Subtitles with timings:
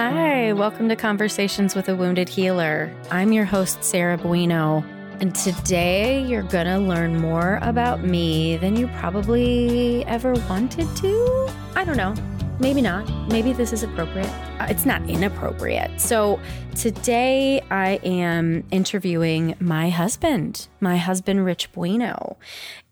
[0.00, 2.88] Hi, welcome to Conversations with a Wounded Healer.
[3.10, 4.84] I'm your host, Sarah Bueno.
[5.18, 11.50] And today you're going to learn more about me than you probably ever wanted to.
[11.74, 12.14] I don't know.
[12.60, 13.08] Maybe not.
[13.28, 14.28] Maybe this is appropriate.
[14.58, 16.00] Uh, It's not inappropriate.
[16.00, 16.40] So,
[16.74, 22.36] today I am interviewing my husband, my husband, Rich Bueno.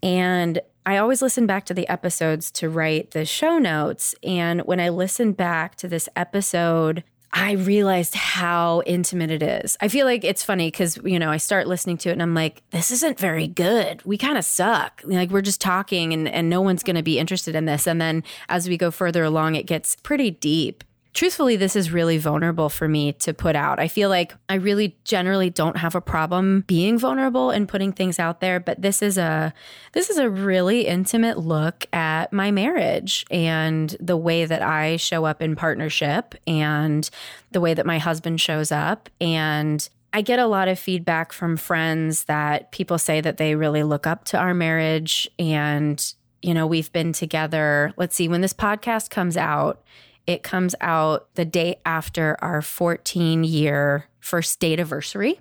[0.04, 4.14] And I always listen back to the episodes to write the show notes.
[4.22, 7.02] And when I listened back to this episode,
[7.38, 9.76] I realized how intimate it is.
[9.82, 12.32] I feel like it's funny because, you know, I start listening to it and I'm
[12.32, 14.02] like, this isn't very good.
[14.06, 15.02] We kind of suck.
[15.04, 17.86] Like we're just talking and, and no one's going to be interested in this.
[17.86, 20.82] And then as we go further along, it gets pretty deep.
[21.16, 23.80] Truthfully, this is really vulnerable for me to put out.
[23.80, 28.18] I feel like I really generally don't have a problem being vulnerable and putting things
[28.18, 29.54] out there, but this is a
[29.94, 35.24] this is a really intimate look at my marriage and the way that I show
[35.24, 37.08] up in partnership and
[37.50, 41.56] the way that my husband shows up and I get a lot of feedback from
[41.56, 46.66] friends that people say that they really look up to our marriage and you know,
[46.66, 47.92] we've been together.
[47.96, 49.82] Let's see, when this podcast comes out,
[50.26, 55.40] it comes out the day after our 14 year first date anniversary,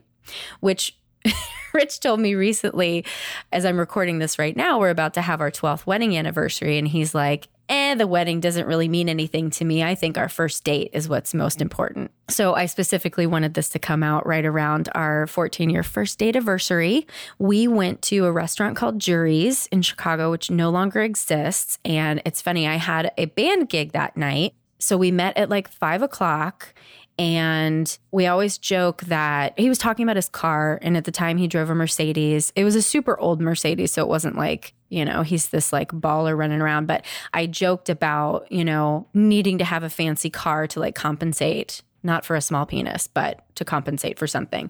[0.59, 0.97] which
[1.73, 3.03] Rich told me recently,
[3.52, 6.78] as I'm recording this right now, we're about to have our 12th wedding anniversary.
[6.78, 9.83] And he's like, eh, the wedding doesn't really mean anything to me.
[9.83, 12.11] I think our first date is what's most important.
[12.30, 16.36] So I specifically wanted this to come out right around our 14 year first date
[16.36, 17.08] anniversary.
[17.39, 21.80] We went to a restaurant called Jury's in Chicago, which no longer exists.
[21.83, 24.53] And it's funny, I had a band gig that night.
[24.86, 26.73] So we met at like five o'clock.
[27.17, 30.80] And we always joke that he was talking about his car.
[30.81, 32.52] And at the time, he drove a Mercedes.
[32.58, 33.94] It was a super old Mercedes.
[33.94, 36.88] So it wasn't like, you know, he's this like baller running around.
[36.88, 41.83] But I joked about, you know, needing to have a fancy car to like compensate,
[42.03, 44.69] not for a small penis, but to compensate for something.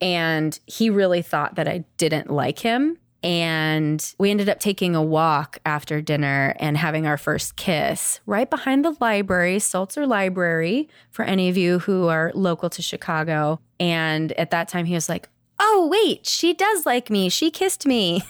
[0.00, 2.98] And he really thought that I didn't like him.
[3.24, 8.48] And we ended up taking a walk after dinner and having our first kiss right
[8.48, 13.60] behind the library, Sulzer Library, for any of you who are local to Chicago.
[13.80, 17.30] And at that time, he was like, Oh, wait, she does like me.
[17.30, 18.22] She kissed me.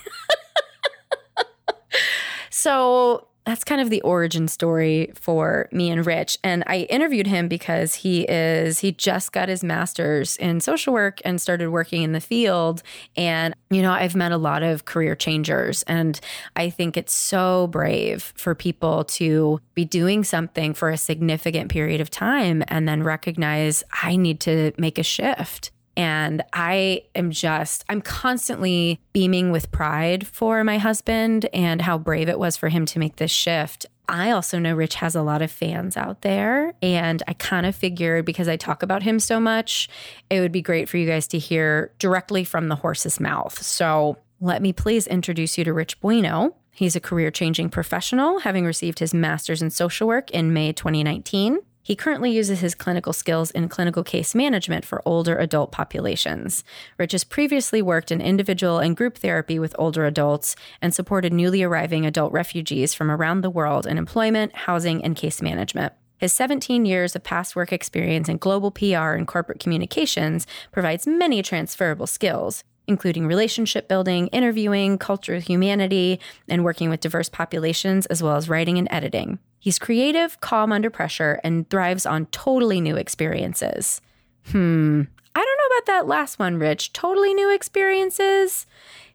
[2.51, 6.39] so that's kind of the origin story for me and Rich.
[6.43, 11.21] And I interviewed him because he is, he just got his master's in social work
[11.25, 12.83] and started working in the field.
[13.17, 15.83] And, you know, I've met a lot of career changers.
[15.83, 16.19] And
[16.57, 22.01] I think it's so brave for people to be doing something for a significant period
[22.01, 25.71] of time and then recognize I need to make a shift.
[25.97, 32.29] And I am just, I'm constantly beaming with pride for my husband and how brave
[32.29, 33.87] it was for him to make this shift.
[34.09, 36.75] I also know Rich has a lot of fans out there.
[36.83, 39.89] And I kind of figured because I talk about him so much,
[40.29, 43.63] it would be great for you guys to hear directly from the horse's mouth.
[43.63, 46.55] So let me please introduce you to Rich Bueno.
[46.71, 51.61] He's a career changing professional, having received his master's in social work in May 2019.
[51.85, 56.65] He currently uses his clinical skills in clinical case management for older adult populations.
[56.97, 61.63] Rich has previously worked in individual and group therapy with older adults and supported newly
[61.63, 65.93] arriving adult refugees from around the world in employment, housing, and case management.
[66.17, 71.43] His 17 years of past work experience in global PR and corporate communications provides many
[71.43, 76.19] transferable skills, including relationship building, interviewing, cultural humanity,
[76.49, 79.39] and working with diverse populations, as well as writing and editing.
[79.65, 84.03] He's creative, calm under pressure, and thrives on totally new experiences.
[84.49, 85.05] Hmm,
[85.35, 86.93] I don't know about that last one, Rich.
[86.93, 88.67] Totally new experiences?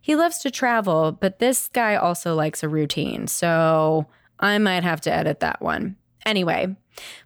[0.01, 4.07] He loves to travel, but this guy also likes a routine, so
[4.39, 5.97] I might have to edit that one.
[6.25, 6.75] Anyway,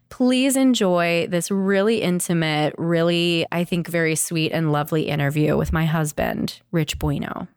[0.09, 5.85] please enjoy this really intimate, really, I think, very sweet and lovely interview with my
[5.85, 7.47] husband, Rich Bueno.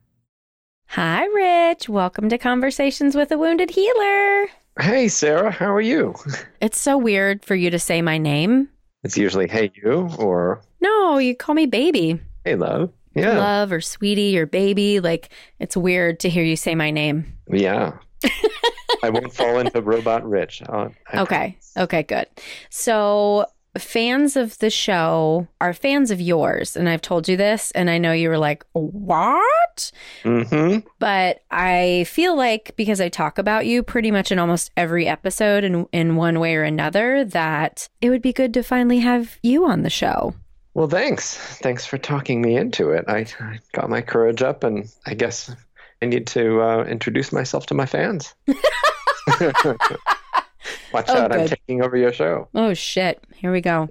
[0.91, 1.89] Hi, Rich.
[1.89, 4.47] Welcome to Conversations with a Wounded Healer.
[4.79, 6.15] Hey, Sarah, how are you?
[6.61, 8.69] It's so weird for you to say my name.
[9.05, 12.21] It's usually hey you or No, you call me baby.
[12.45, 12.91] hey love.
[13.15, 13.39] Yeah.
[13.39, 15.01] Love or sweetie or baby.
[15.01, 17.33] Like, it's weird to hear you say my name.
[17.51, 17.95] Yeah.
[19.03, 20.63] I won't fall into robot rich.
[20.69, 21.57] I Okay.
[21.79, 22.27] Okay, good.
[22.69, 23.47] So,
[23.79, 26.77] fans of the show are fans of yours.
[26.77, 29.93] And I've told you this, and I know you were like, what?
[30.25, 30.87] Mm-hmm.
[30.99, 35.65] But I feel like because I talk about you pretty much in almost every episode
[35.65, 39.67] in, in one way or another, that it would be good to finally have you
[39.67, 40.35] on the show.
[40.75, 41.37] Well, thanks.
[41.59, 43.07] Thanks for talking me into it.
[43.09, 45.51] I, I got my courage up, and I guess
[46.03, 48.35] I need to uh, introduce myself to my fans.
[50.97, 52.49] Watch Oh, out, I'm taking over your show.
[52.55, 53.23] Oh, shit.
[53.35, 53.91] Here we go.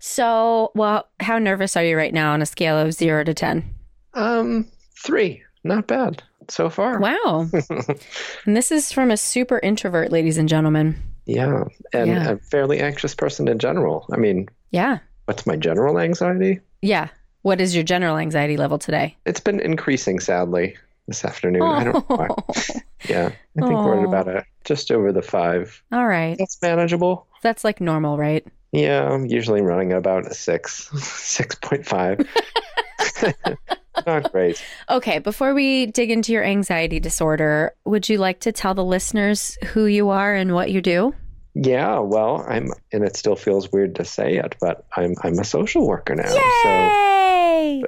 [0.00, 3.74] So, well, how nervous are you right now on a scale of zero to 10?
[4.14, 4.66] Um,
[5.04, 5.42] three.
[5.64, 6.98] Not bad so far.
[7.00, 7.48] Wow.
[8.46, 10.96] and this is from a super introvert, ladies and gentlemen.
[11.26, 12.30] Yeah, and Yeah.
[12.30, 14.06] a fairly anxious person in general.
[14.12, 14.98] I mean, Yeah.
[15.26, 16.60] what's my general anxiety?
[16.82, 17.08] Yeah.
[17.42, 19.16] What is your general anxiety level today?
[19.26, 20.76] It's been increasing, sadly,
[21.06, 21.62] this afternoon.
[21.62, 22.28] I don't know why.
[22.30, 22.44] Oh,
[23.08, 25.82] Yeah, I think we're at about a just over the five.
[25.92, 26.36] all right.
[26.38, 27.26] That's manageable.
[27.42, 28.46] That's like normal, right?
[28.72, 32.20] Yeah, I'm usually running at about a six, six point five.
[34.06, 34.62] Not great.
[34.90, 39.56] Okay, before we dig into your anxiety disorder, would you like to tell the listeners
[39.68, 41.14] who you are and what you do?
[41.54, 45.44] Yeah, well, I'm, and it still feels weird to say it, but I'm I'm a
[45.44, 46.28] social worker now.
[46.28, 47.05] So Yay!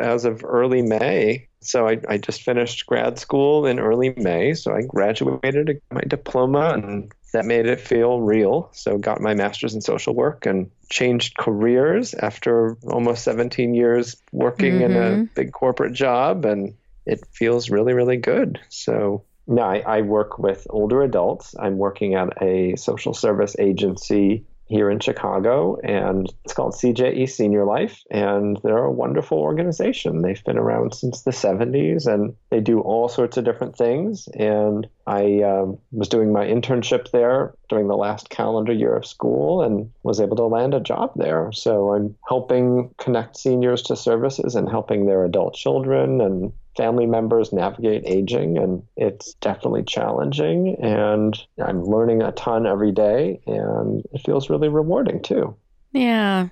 [0.00, 1.49] As of early May.
[1.61, 4.55] So I, I just finished grad school in early May.
[4.55, 8.71] So I graduated, my diploma, and that made it feel real.
[8.73, 14.81] So got my master's in social work and changed careers after almost 17 years working
[14.81, 15.35] in a Mhm.
[15.35, 16.75] big corporate job, and
[17.06, 18.59] it feels really, really good.
[18.69, 21.55] So now I, I work with older adults.
[21.59, 27.65] I'm working at a social service agency here in Chicago, and it's called CJE Senior
[27.65, 30.23] Life, and they're a wonderful organization.
[30.23, 34.29] They've been around since the 70s, and they do all sorts of different things.
[34.35, 39.62] And I um, was doing my internship there during the last calendar year of school,
[39.62, 41.50] and was able to land a job there.
[41.53, 47.53] So I'm helping connect seniors to services and helping their adult children and family members
[47.53, 54.23] navigate aging and it's definitely challenging and i'm learning a ton every day and it
[54.25, 55.55] feels really rewarding too
[55.93, 56.49] Yeah.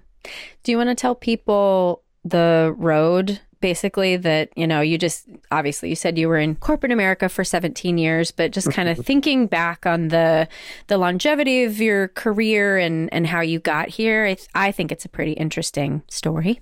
[0.62, 5.88] Do you want to tell people the road basically that, you know, you just obviously
[5.88, 9.46] you said you were in corporate America for 17 years, but just kind of thinking
[9.46, 10.48] back on the
[10.88, 15.04] the longevity of your career and and how you got here, I, I think it's
[15.04, 16.60] a pretty interesting story.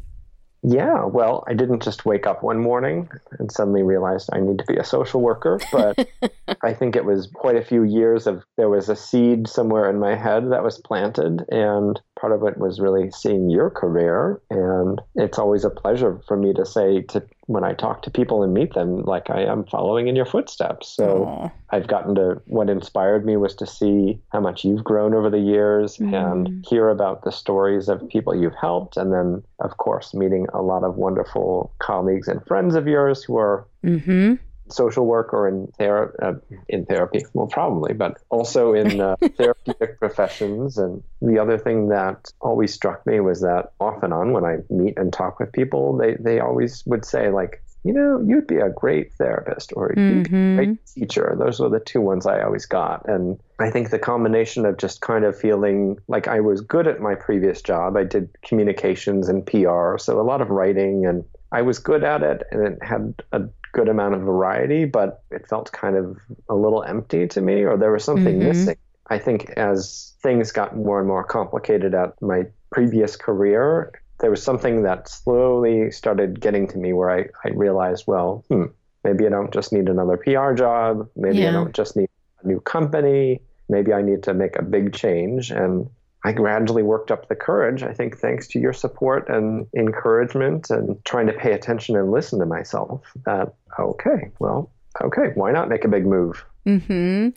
[0.66, 3.08] Yeah well i didn't just wake up one morning
[3.38, 6.08] and suddenly realized i need to be a social worker but
[6.62, 9.98] i think it was quite a few years of there was a seed somewhere in
[9.98, 15.00] my head that was planted and part of it was really seeing your career and
[15.16, 18.54] it's always a pleasure for me to say to when i talk to people and
[18.54, 21.50] meet them like i am following in your footsteps so Aw.
[21.70, 25.40] I've gotten to what inspired me was to see how much you've grown over the
[25.40, 26.14] years Mm.
[26.14, 28.96] and hear about the stories of people you've helped.
[28.96, 33.36] And then, of course, meeting a lot of wonderful colleagues and friends of yours who
[33.38, 34.38] are Mhm.
[34.68, 36.32] Social work or in, thera- uh,
[36.68, 40.78] in therapy, well, probably, but also in uh, therapeutic professions.
[40.78, 44.58] And the other thing that always struck me was that off and on when I
[44.70, 48.56] meet and talk with people, they, they always would say, like, you know, you'd be
[48.56, 50.56] a great therapist or you'd be a Mhm.
[50.56, 51.36] great teacher.
[51.38, 53.06] Those were the two ones I always got.
[53.06, 57.00] And I think the combination of just kind of feeling like I was good at
[57.00, 61.60] my previous job, I did communications and PR, so a lot of writing, and I
[61.60, 63.42] was good at it, and it had a
[63.74, 66.16] good amount of variety, but it felt kind of
[66.48, 68.44] a little empty to me, or there was something Mhm.
[68.48, 68.76] missing.
[69.10, 74.42] I think as things got more and more complicated at my previous career, there was
[74.42, 78.66] something that slowly started getting to me where I, I realized, well, hmm,
[79.02, 81.08] maybe I don't just need another PR job.
[81.16, 81.50] Maybe Yeah.
[81.50, 82.08] I don't just need
[82.42, 83.42] a new company.
[83.68, 85.50] Maybe I need to make a big change.
[85.50, 85.90] And
[86.26, 91.04] I gradually worked up the courage, I think, thanks to your support and encouragement and
[91.04, 94.70] trying to pay attention and listen to myself that, okay, well,
[95.02, 96.44] okay, why not make a big move?
[96.64, 97.28] hmm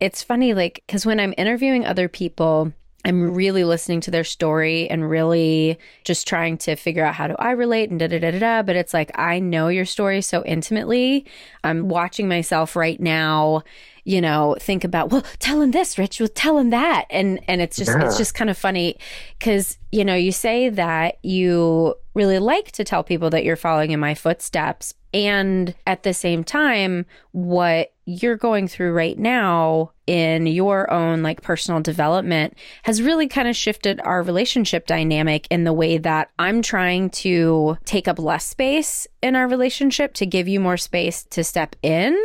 [0.00, 2.72] It's funny, like, because when I'm interviewing other people,
[3.04, 7.34] I'm really listening to their story and really just trying to figure out how do
[7.38, 8.62] I relate and da da da da da.
[8.62, 11.24] But it's like, I know your story so intimately.
[11.64, 13.62] I'm watching myself right now,
[14.04, 17.06] you know, think about, well, tell him this, Rich, well, tell him that.
[17.10, 18.06] And, and it's just, Yeah.
[18.06, 18.96] it's just kind of funny
[19.38, 23.90] because, you know, you say that you really like to tell people that you're following
[23.92, 24.94] in my footsteps.
[25.12, 31.42] And at the same time, what you're going through right now in your own like
[31.42, 32.54] personal development
[32.84, 37.76] has really kind of shifted our relationship dynamic in the way that I'm trying to
[37.84, 42.16] take up less space in our relationship to give you more space to step in.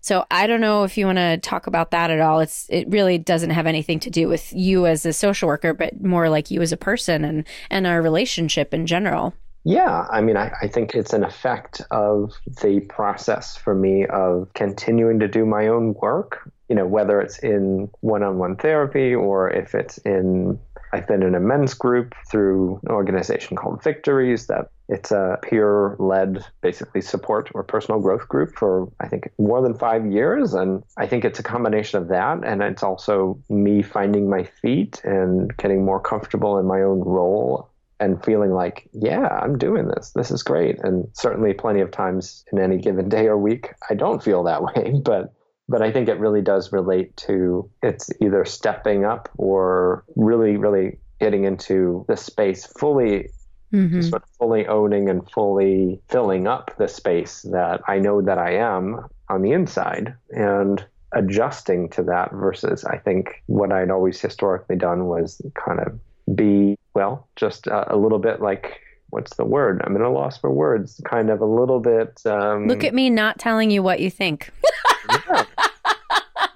[0.00, 2.40] So I don't know if you want to talk about that at all.
[2.40, 6.00] It's it really doesn't have anything to do with you as a social worker, but
[6.00, 9.34] more like you as a person and and our relationship in general.
[9.64, 14.48] Yeah, I mean, I, I think it's an effect of the process for me of
[14.54, 19.14] continuing to do my own work, you know, whether it's in one on one therapy
[19.14, 20.58] or if it's in,
[20.92, 25.96] I've been in a men's group through an organization called Victories that It's a peer
[25.98, 30.54] led, basically, support or personal growth group for, I think, more than five years.
[30.54, 32.38] And I think it's a combination of that.
[32.44, 37.70] And it's also me finding my feet and getting more comfortable in my own role
[38.00, 40.12] and feeling like, yeah, I'm doing this.
[40.14, 40.78] This is great.
[40.82, 44.62] And certainly, plenty of times in any given day or week, I don't feel that
[44.74, 45.00] way.
[45.04, 45.34] But
[45.68, 50.98] but I think it really does relate to it's either stepping up or really, really
[51.20, 53.28] getting into the space fully
[53.72, 54.00] mm-hmm.
[54.00, 58.54] sort of fully owning and fully filling up the space that I know that I
[58.54, 64.76] am on the inside and adjusting to that versus I think what I'd always historically
[64.76, 65.98] done was kind of
[66.36, 70.36] be well just a, a little bit like what's the word I'm in a loss
[70.36, 74.00] for words kind of a little bit um, look at me not telling you what
[74.00, 74.50] you think
[75.30, 75.44] yeah.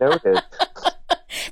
[0.01, 0.43] noted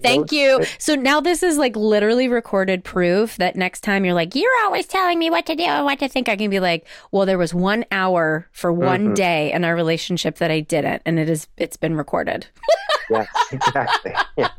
[0.02, 0.64] Thank you.
[0.78, 4.86] So now this is like literally recorded proof that next time you're like, you're always
[4.86, 7.38] telling me what to do and what to think, I can be like, well, there
[7.38, 9.14] was one hour for one mm-hmm.
[9.14, 12.46] day in our relationship that I didn't, and it is it's been recorded.
[13.10, 14.12] yes, exactly.
[14.36, 14.50] Yeah.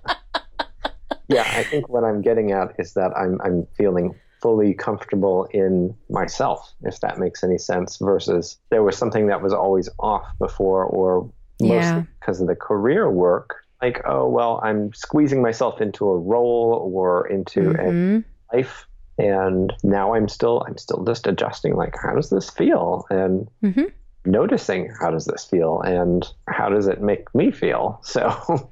[1.27, 5.95] yeah, I think what I'm getting at is that I'm I'm feeling fully comfortable in
[6.09, 10.85] myself, if that makes any sense, versus there was something that was always off before
[10.85, 11.31] or
[11.61, 12.03] mostly yeah.
[12.19, 17.27] because of the career work like, oh, well, I'm squeezing myself into a role or
[17.27, 18.19] into mm-hmm.
[18.53, 18.85] a life.
[19.17, 21.75] And now I'm still, I'm still just adjusting.
[21.75, 23.05] Like, how does this feel?
[23.09, 23.85] And mm-hmm.
[24.25, 28.01] noticing how does this feel and how does it make me feel?
[28.05, 28.71] So,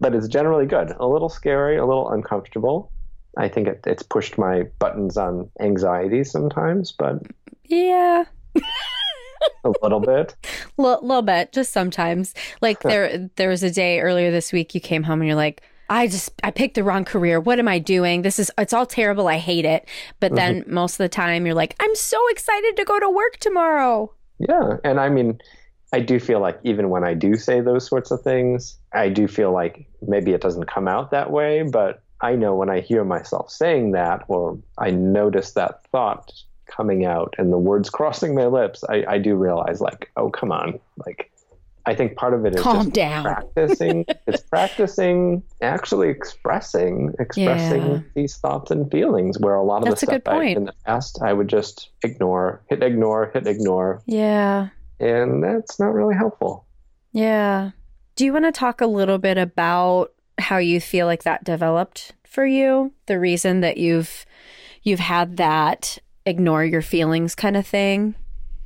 [0.00, 0.92] but it's generally good.
[0.98, 2.92] A little scary, a little uncomfortable.
[3.36, 7.22] I think it, it's pushed my buttons on anxiety sometimes, but
[7.64, 8.24] yeah.
[9.64, 10.36] a little bit.
[10.44, 10.48] A
[10.82, 12.34] L- little bit, just sometimes.
[12.60, 14.74] Like there, there was a day earlier this week.
[14.74, 17.40] You came home and you're like, I just I picked the wrong career.
[17.40, 18.22] What am I doing?
[18.22, 19.28] This is it's all terrible.
[19.28, 19.88] I hate it.
[20.20, 20.74] But then mm-hmm.
[20.74, 24.12] most of the time you're like, I'm so excited to go to work tomorrow.
[24.38, 25.40] Yeah, and I mean,
[25.92, 29.26] I do feel like even when I do say those sorts of things, I do
[29.26, 33.04] feel like maybe it doesn't come out that way, but I know when I hear
[33.04, 36.32] myself saying that or I notice that thought
[36.68, 40.52] coming out and the words crossing my lips, I, I do realize like, oh come
[40.52, 40.78] on.
[41.04, 41.30] Like
[41.88, 43.24] I think part of it is calm down.
[43.24, 44.04] practicing.
[44.26, 48.00] it's practicing actually expressing expressing yeah.
[48.14, 51.20] these thoughts and feelings where a lot of That's the stuff I, in the past
[51.22, 54.02] I would just ignore, hit ignore, hit ignore.
[54.06, 54.68] Yeah.
[55.00, 56.66] And that's not really helpful.
[57.12, 57.70] Yeah.
[58.16, 62.12] Do you want to talk a little bit about how you feel like that developed
[62.26, 62.92] for you?
[63.06, 64.26] The reason that you've
[64.82, 65.98] you've had that
[66.28, 68.14] ignore your feelings kind of thing?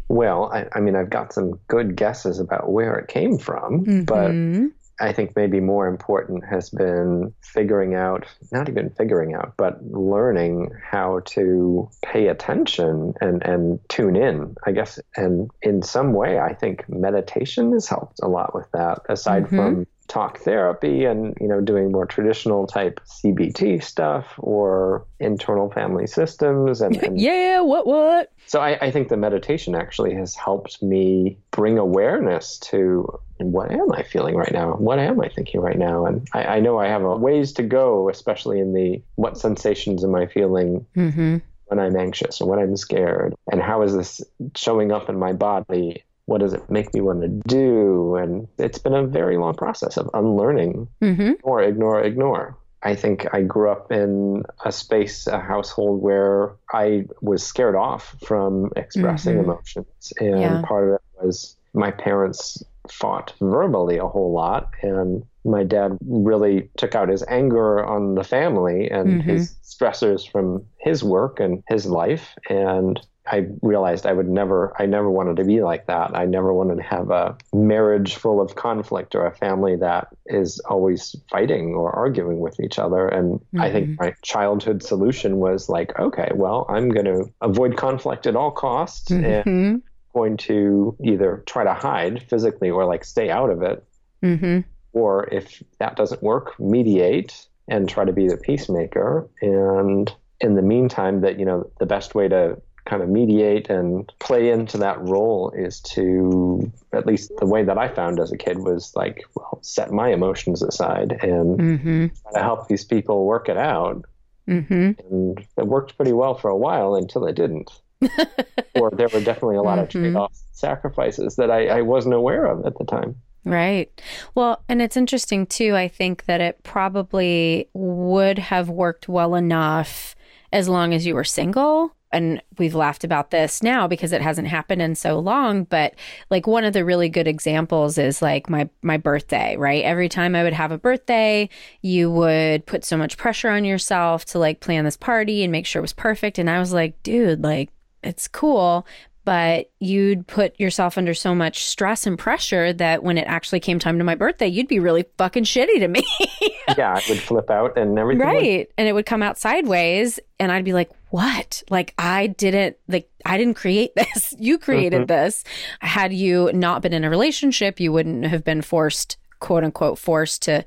[0.08, 4.02] Well, I, I mean, I've got some good guesses about where it came from, mm-hmm.
[4.02, 9.82] but I think maybe more important has been figuring out, not even figuring out, but
[9.84, 15.00] learning how to pay attention and, and tune in, I guess.
[15.16, 19.56] And in some way, I think meditation has helped a lot with that, aside mm-hmm.
[19.56, 26.06] from talk therapy and you know doing more traditional type CBT stuff or internal family
[26.06, 27.60] systems and, and yeah.
[27.60, 28.30] What what?
[28.46, 33.90] So I, I, think the meditation actually has helped me bring awareness to what am
[33.92, 34.74] I feeling right now?
[34.74, 36.04] What am I thinking right now?
[36.04, 40.04] And I, I know I have a ways to go especially in the what sensations
[40.04, 41.38] am I feeling mm-hmm.
[41.66, 43.34] when I'm anxious or when I'm scared?
[43.50, 44.20] And how is this
[44.54, 48.16] showing up in my body what does it make me want to do?
[48.16, 51.32] And it's been a very long process of unlearning mm-hmm.
[51.42, 52.56] or ignore, ignore.
[52.84, 58.16] I think I grew up in a space, a household where I was scared off
[58.24, 59.50] from expressing mm-hmm.
[59.50, 60.12] emotions.
[60.18, 60.62] And yeah.
[60.64, 64.70] part of it was my parents fought verbally a whole lot.
[64.82, 69.30] And my dad really took out his anger on the family and mm-hmm.
[69.30, 72.34] his stressors from his work and his life.
[72.48, 76.16] And I realized I would never, I never wanted to be like that.
[76.16, 80.58] I never wanted to have a marriage full of conflict or a family that is
[80.60, 83.06] always fighting or arguing with each other.
[83.06, 83.60] And mm-hmm.
[83.60, 84.04] I think mm-hmm.
[84.04, 89.10] my childhood solution was like, okay, well, I'm going to avoid conflict at all costs
[89.10, 89.48] mm-hmm.
[89.48, 89.82] and
[90.12, 93.84] going to either try to hide physically or like stay out of it.
[94.22, 94.60] Mm-hmm.
[94.92, 99.28] Or if that doesn't work, mediate and try to be the peacemaker.
[99.40, 104.10] And in the meantime, that, you know, the best way to kind of mediate and
[104.18, 108.36] play into that role is to at least the way that I found as a
[108.36, 112.06] kid was like well set my emotions aside and mm-hmm.
[112.22, 114.04] try to help these people work it out
[114.48, 114.92] mm-hmm.
[114.98, 117.70] and it worked pretty well for a while until it didn't
[118.74, 119.84] or there were definitely a lot mm-hmm.
[119.84, 124.00] of trade-offs sacrifices that I, I wasn't aware of at the time Right.
[124.34, 125.74] Well, and it's interesting too.
[125.74, 130.14] I think that it probably would have worked well enough
[130.52, 134.46] as long as you were single and we've laughed about this now because it hasn't
[134.46, 135.94] happened in so long but
[136.30, 140.36] like one of the really good examples is like my my birthday right every time
[140.36, 141.48] i would have a birthday
[141.80, 145.64] you would put so much pressure on yourself to like plan this party and make
[145.64, 147.70] sure it was perfect and i was like dude like
[148.02, 148.86] it's cool
[149.24, 153.78] but you'd put yourself under so much stress and pressure that when it actually came
[153.78, 156.02] time to my birthday, you'd be really fucking shitty to me.
[156.76, 158.26] yeah, I would flip out and everything.
[158.26, 158.58] Right.
[158.58, 158.74] Would...
[158.76, 161.62] And it would come out sideways and I'd be like, what?
[161.70, 164.34] Like I didn't like I didn't create this.
[164.38, 165.24] You created mm-hmm.
[165.24, 165.44] this.
[165.80, 170.42] Had you not been in a relationship, you wouldn't have been forced, quote unquote, forced
[170.42, 170.64] to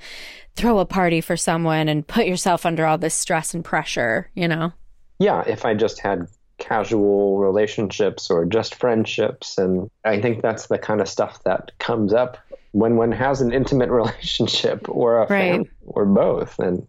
[0.56, 4.48] throw a party for someone and put yourself under all this stress and pressure, you
[4.48, 4.72] know?
[5.20, 6.28] Yeah, if I just had
[6.58, 9.58] casual relationships or just friendships.
[9.58, 12.38] And I think that's the kind of stuff that comes up
[12.72, 15.52] when one has an intimate relationship or a right.
[15.52, 16.60] family or both.
[16.60, 16.88] And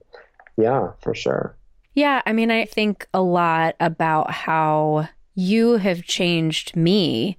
[0.57, 1.57] yeah, for sure.
[1.95, 2.23] Yeah.
[2.27, 7.39] I mean, I think a lot about how you have changed me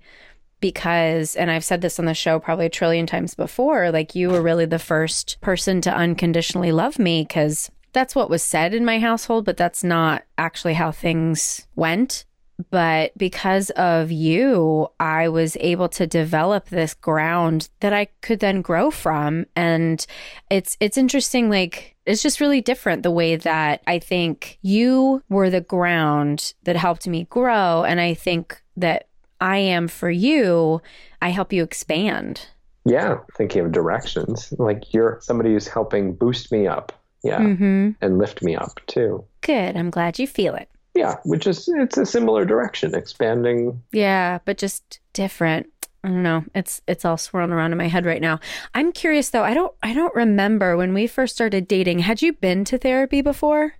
[0.59, 4.29] because, and I've said this on the show probably a trillion times before, like you
[4.29, 8.85] were really the first person to unconditionally love me because that's what was said in
[8.85, 12.25] my household, but that's not actually how things went.
[12.71, 18.63] But because of you, I was able to develop this ground that I could then
[18.63, 19.45] grow from.
[19.55, 20.03] And
[20.49, 25.51] it's it's interesting, like it's just really different the way that I think you were
[25.51, 27.83] the ground that helped me grow.
[27.83, 29.07] And I think that
[29.39, 30.81] I am for you,
[31.21, 32.47] I help you expand.
[32.85, 34.51] Yeah, thinking of directions.
[34.57, 36.91] Like you're somebody who's helping boost me up
[37.27, 37.91] yeah mm-hmm.
[38.01, 41.97] and lift me up too good i'm glad you feel it yeah which is it's
[41.97, 45.67] a similar direction expanding yeah but just different
[46.03, 46.45] I don't know.
[46.55, 48.39] It's it's all swirling around in my head right now.
[48.73, 49.43] I'm curious though.
[49.43, 51.99] I don't I don't remember when we first started dating.
[51.99, 53.73] Had you been to therapy before?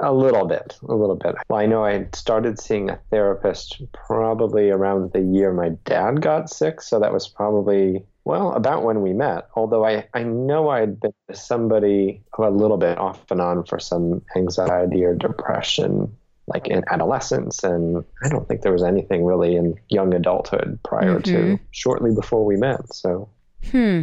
[0.00, 1.34] A little bit, a little bit.
[1.50, 6.48] Well, I know I started seeing a therapist probably around the year my dad got
[6.48, 11.00] sick, so that was probably well, about when we met, although I, I know I'd
[11.00, 16.14] been somebody a little bit off and on for some anxiety or depression,
[16.46, 17.64] like in adolescence.
[17.64, 21.56] And I don't think there was anything really in young adulthood prior mm-hmm.
[21.56, 22.94] to shortly before we met.
[22.94, 23.28] So,
[23.70, 24.02] hmm.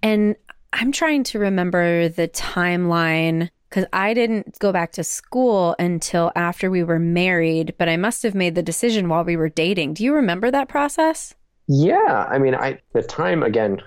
[0.00, 0.36] And
[0.72, 6.70] I'm trying to remember the timeline because I didn't go back to school until after
[6.70, 9.94] we were married, but I must have made the decision while we were dating.
[9.94, 11.34] Do you remember that process?
[11.68, 13.82] Yeah, I mean, I the time again.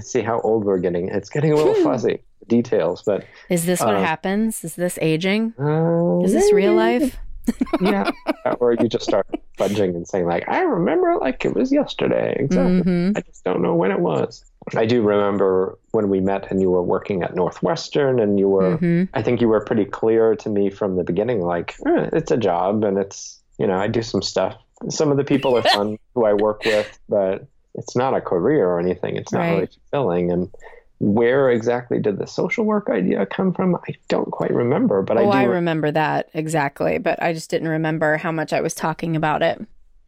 [0.00, 1.08] See how old we're getting.
[1.10, 1.84] It's getting a little hmm.
[1.84, 4.64] fuzzy details, but is this what uh, happens?
[4.64, 5.52] Is this aging?
[5.58, 7.16] Uh, is this real life?
[7.80, 8.10] yeah,
[8.58, 9.26] or you just start
[9.58, 12.80] fudging and saying like, "I remember like it was yesterday." Exactly.
[12.80, 13.18] Mm-hmm.
[13.18, 14.42] I just don't know when it was.
[14.74, 18.76] I do remember when we met and you were working at Northwestern and you were,
[18.76, 19.04] mm-hmm.
[19.14, 22.36] I think you were pretty clear to me from the beginning, like, eh, it's a
[22.36, 24.56] job and it's, you know, I do some stuff
[24.88, 28.66] some of the people are fun who I work with, but it's not a career
[28.66, 29.16] or anything.
[29.16, 29.50] It's not right.
[29.50, 30.32] really fulfilling.
[30.32, 30.50] And
[30.98, 33.76] where exactly did the social work idea come from?
[33.76, 35.50] I don't quite remember, but oh, I do.
[35.50, 39.42] I remember that exactly, but I just didn't remember how much I was talking about
[39.42, 39.60] it.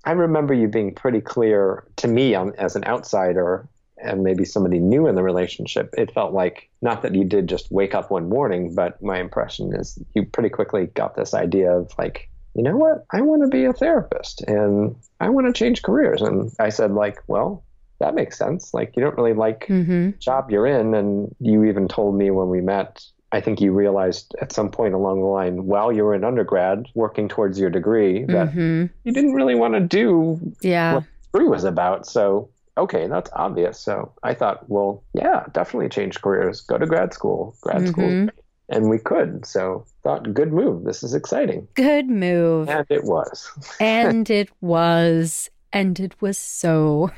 [0.05, 3.69] I remember you being pretty clear to me um, as an outsider
[4.01, 5.93] and maybe somebody new in the relationship.
[5.99, 9.75] It felt like not that you did just wake up one morning, but my impression
[9.75, 13.05] is you pretty quickly got this idea of like, you know what?
[13.13, 16.21] I want to be a therapist and I want to change careers.
[16.21, 17.65] And I said, like, well,
[18.01, 18.75] that makes sense.
[18.75, 20.19] Like, you don't really like mm-hmm.
[20.19, 20.93] job you're in.
[20.93, 24.95] And you even told me when we met, I think you realized at some point
[24.95, 28.87] along the line, while you were in undergrad working towards your degree, that mm-hmm.
[29.05, 30.95] you didn't really want to do yeah.
[30.95, 32.09] what degree was about.
[32.09, 33.79] So, okay, that's obvious.
[33.79, 36.63] So I thought, well, yeah, definitely change careers.
[36.63, 37.55] Go to grad school.
[37.61, 37.91] Grad mm-hmm.
[37.93, 38.31] school
[38.69, 39.47] and we could.
[39.47, 40.85] So thought, good move.
[40.85, 41.67] This is exciting.
[41.75, 42.69] Good move.
[42.69, 43.51] And it was.
[43.81, 45.51] and it was.
[45.73, 47.11] And it was so.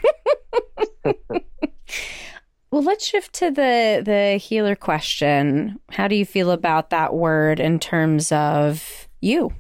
[1.05, 5.79] well, let's shift to the the healer question.
[5.91, 9.53] How do you feel about that word in terms of you?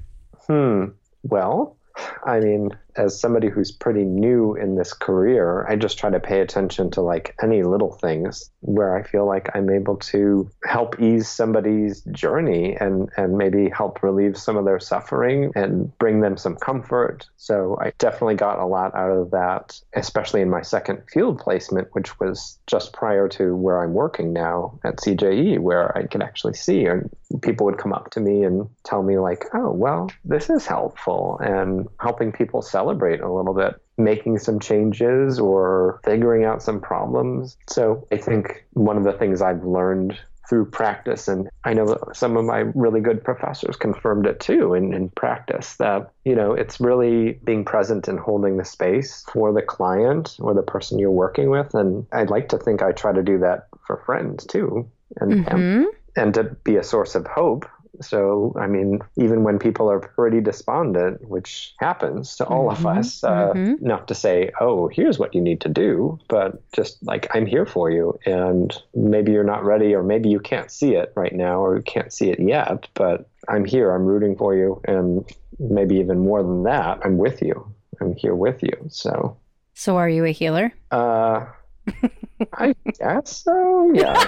[0.46, 0.86] Hmm.
[1.22, 1.76] Well,
[2.24, 6.40] I mean, as somebody who's pretty new in this career, I just try to pay
[6.40, 11.28] attention to like any little things where I feel like I'm able to help ease
[11.28, 16.56] somebody's journey and and maybe help relieve some of their suffering and bring them some
[16.56, 17.28] comfort.
[17.36, 21.88] So I definitely got a lot out of that, especially in my second field placement,
[21.92, 26.54] which was just prior to where I'm working now at CJE, where I could actually
[26.54, 27.10] see and
[27.42, 31.38] people would come up to me and tell me like, "Oh, well, this is helpful,"
[31.42, 36.80] and helping people celebrate celebrate a little bit, making some changes or figuring out some
[36.80, 37.56] problems.
[37.68, 41.28] So I think one of the things I've learned through practice.
[41.28, 45.76] And I know some of my really good professors confirmed it too in, in practice
[45.76, 50.54] that, you know, it's really being present and holding the space for the client or
[50.54, 51.72] the person you're working with.
[51.74, 54.90] And I'd like to think I try to do that for friends too.
[55.20, 55.56] And, Mm-hmm.
[55.56, 57.64] and, and to be a source of hope
[58.00, 62.86] so, I mean, even when people are pretty despondent, which happens to all Mhm, of
[62.86, 63.80] us, uh, mhm.
[63.80, 67.66] not to say, oh, here's what you need to do, but just like, I'm here
[67.66, 68.18] for you.
[68.26, 71.82] And maybe you're not ready, or maybe you can't see it right now, or you
[71.82, 73.92] can't see it yet, but I'm here.
[73.94, 74.80] I'm rooting for you.
[74.84, 75.24] And
[75.58, 77.72] maybe even more than that, I'm with you.
[78.00, 78.76] I'm here with you.
[78.88, 79.36] So,
[79.74, 80.72] So, are you a healer?
[80.90, 81.46] uh,
[82.54, 83.92] I guess so.
[83.94, 84.26] Yeah.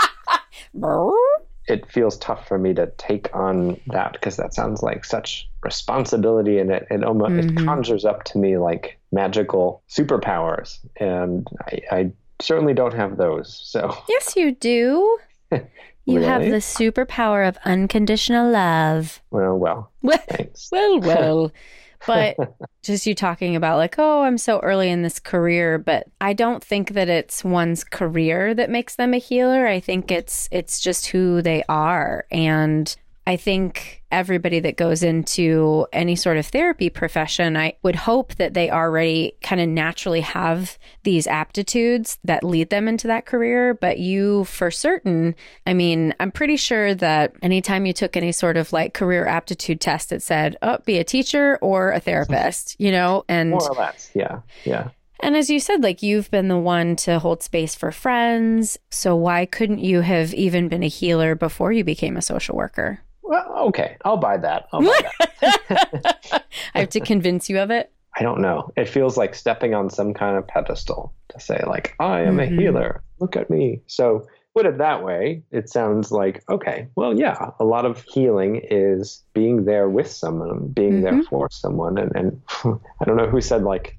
[1.67, 6.59] it feels tough for me to take on that because that sounds like such responsibility
[6.59, 7.39] and it, it almost Mhm.
[7.39, 13.59] it conjures up to me like magical superpowers and I, I certainly don't have those
[13.63, 15.17] so Yes, you do.
[16.07, 19.21] You have the superpower of unconditional love.
[19.31, 21.51] well well Well, thanks well, well.
[22.07, 22.37] But
[22.83, 26.63] just you talking about like, oh, I'm so early in this career, but I don't
[26.63, 29.67] think that it's one's career that makes them a healer.
[29.67, 32.25] I think it's it's just who they are.
[32.31, 32.95] And
[33.27, 38.53] I think everybody that goes into any sort of therapy profession, I would hope that
[38.53, 43.73] they already kind of naturally have these aptitudes that lead them into that career.
[43.73, 45.35] But you, for certain,
[45.67, 49.81] I mean, I'm pretty sure that anytime you took any sort of like career aptitude
[49.81, 53.25] test, it said, oh, be a teacher or a therapist, you know?
[53.27, 54.89] And more or less yeah yeah
[55.21, 58.77] and as you said, like you've been the one to hold space for friends.
[58.91, 62.99] So why couldn't you have even been a healer before you became a social worker?
[63.27, 64.99] Well okay i'll buy that i'll buy
[65.41, 66.43] that
[66.75, 67.91] I have to convince you of it.
[68.17, 71.95] i don't know it feels like stepping on some kind of pedestal to say like
[71.99, 72.43] i am Mhm.
[72.43, 77.17] a healer look at me so put it that way it sounds like okay well
[77.17, 81.25] yeah a lot of healing is being there with someone being there Mhm.
[81.25, 82.41] for someone and, and
[83.01, 83.97] i don't know who said like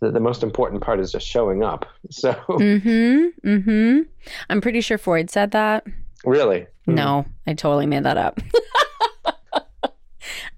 [0.00, 3.48] the, the most important part is just showing up so Mm-hmm.
[3.48, 4.00] Mm-hmm.
[4.48, 5.86] I'm pretty sure Freud said that.
[6.24, 6.94] really Hmm.
[6.96, 8.40] No, I totally made that up.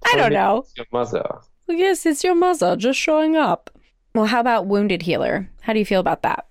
[0.05, 0.65] I don't know.
[0.77, 1.25] Your mother.
[1.67, 3.69] Yes, it's your mother just showing up.
[4.13, 5.49] Well, how about wounded healer?
[5.61, 6.47] How do you feel about that?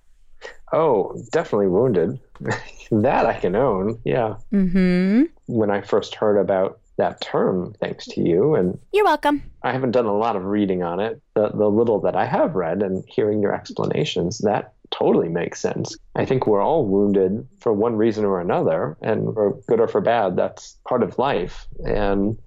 [0.75, 2.19] oh definitely wounded
[2.91, 5.21] that i can own yeah Mm-hmm.
[5.45, 9.43] when i first heard about that term thanks to you and You're welcome.
[9.61, 11.21] I haven't done a lot of reading on it.
[11.35, 15.95] The, the little that I have read and hearing your explanations, that totally makes sense.
[16.15, 20.01] I think we're all wounded for one reason or another, and for good or for
[20.01, 21.67] bad, that's part of life.
[21.85, 22.37] And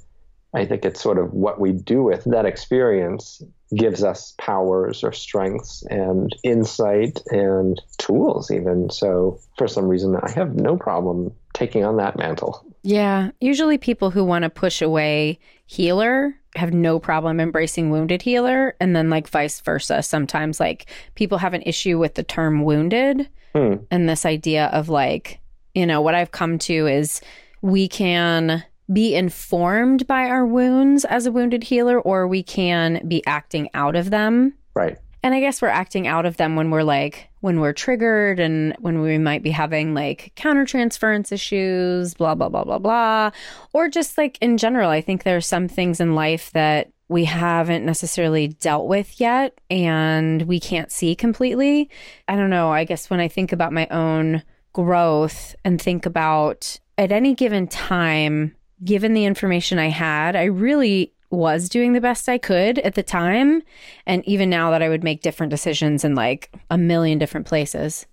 [0.55, 3.43] I think it's sort of what we do with that experience
[3.75, 8.89] gives us powers or strengths and insight and tools, even.
[8.91, 12.65] So, for some reason, I have no problem taking on that mantle.
[12.83, 13.31] Yeah.
[13.41, 18.75] Usually people who want to push away healer have no problem embracing wounded healer.
[18.81, 20.03] And then, like, vice versa.
[20.03, 23.75] Sometimes, like, people have an issue with the term wounded Hmm.
[23.91, 25.41] and this idea of, like,
[25.75, 27.21] you know, what I've come to is
[27.63, 33.25] we can be informed by our wounds as a wounded healer, or we can be
[33.27, 34.53] acting out of them.
[34.75, 34.99] Right.
[35.27, 38.77] And I guess we're acting out of them when we're like, when we're triggered and
[38.79, 43.33] when we might be having like countertransference issues, blah, blah, blah, blah, blah.
[43.73, 47.25] Or just like in general, I think there are some things in life that we
[47.25, 51.91] haven't necessarily dealt with yet and we can't see completely.
[52.29, 52.71] I don't know.
[52.71, 57.67] I guess when I think about my own growth and think about at any given
[57.67, 62.95] time, given the information I had, I really was doing the best I could at
[62.95, 63.63] the time.
[64.07, 68.07] And even now that I would make different decisions in like a million different places.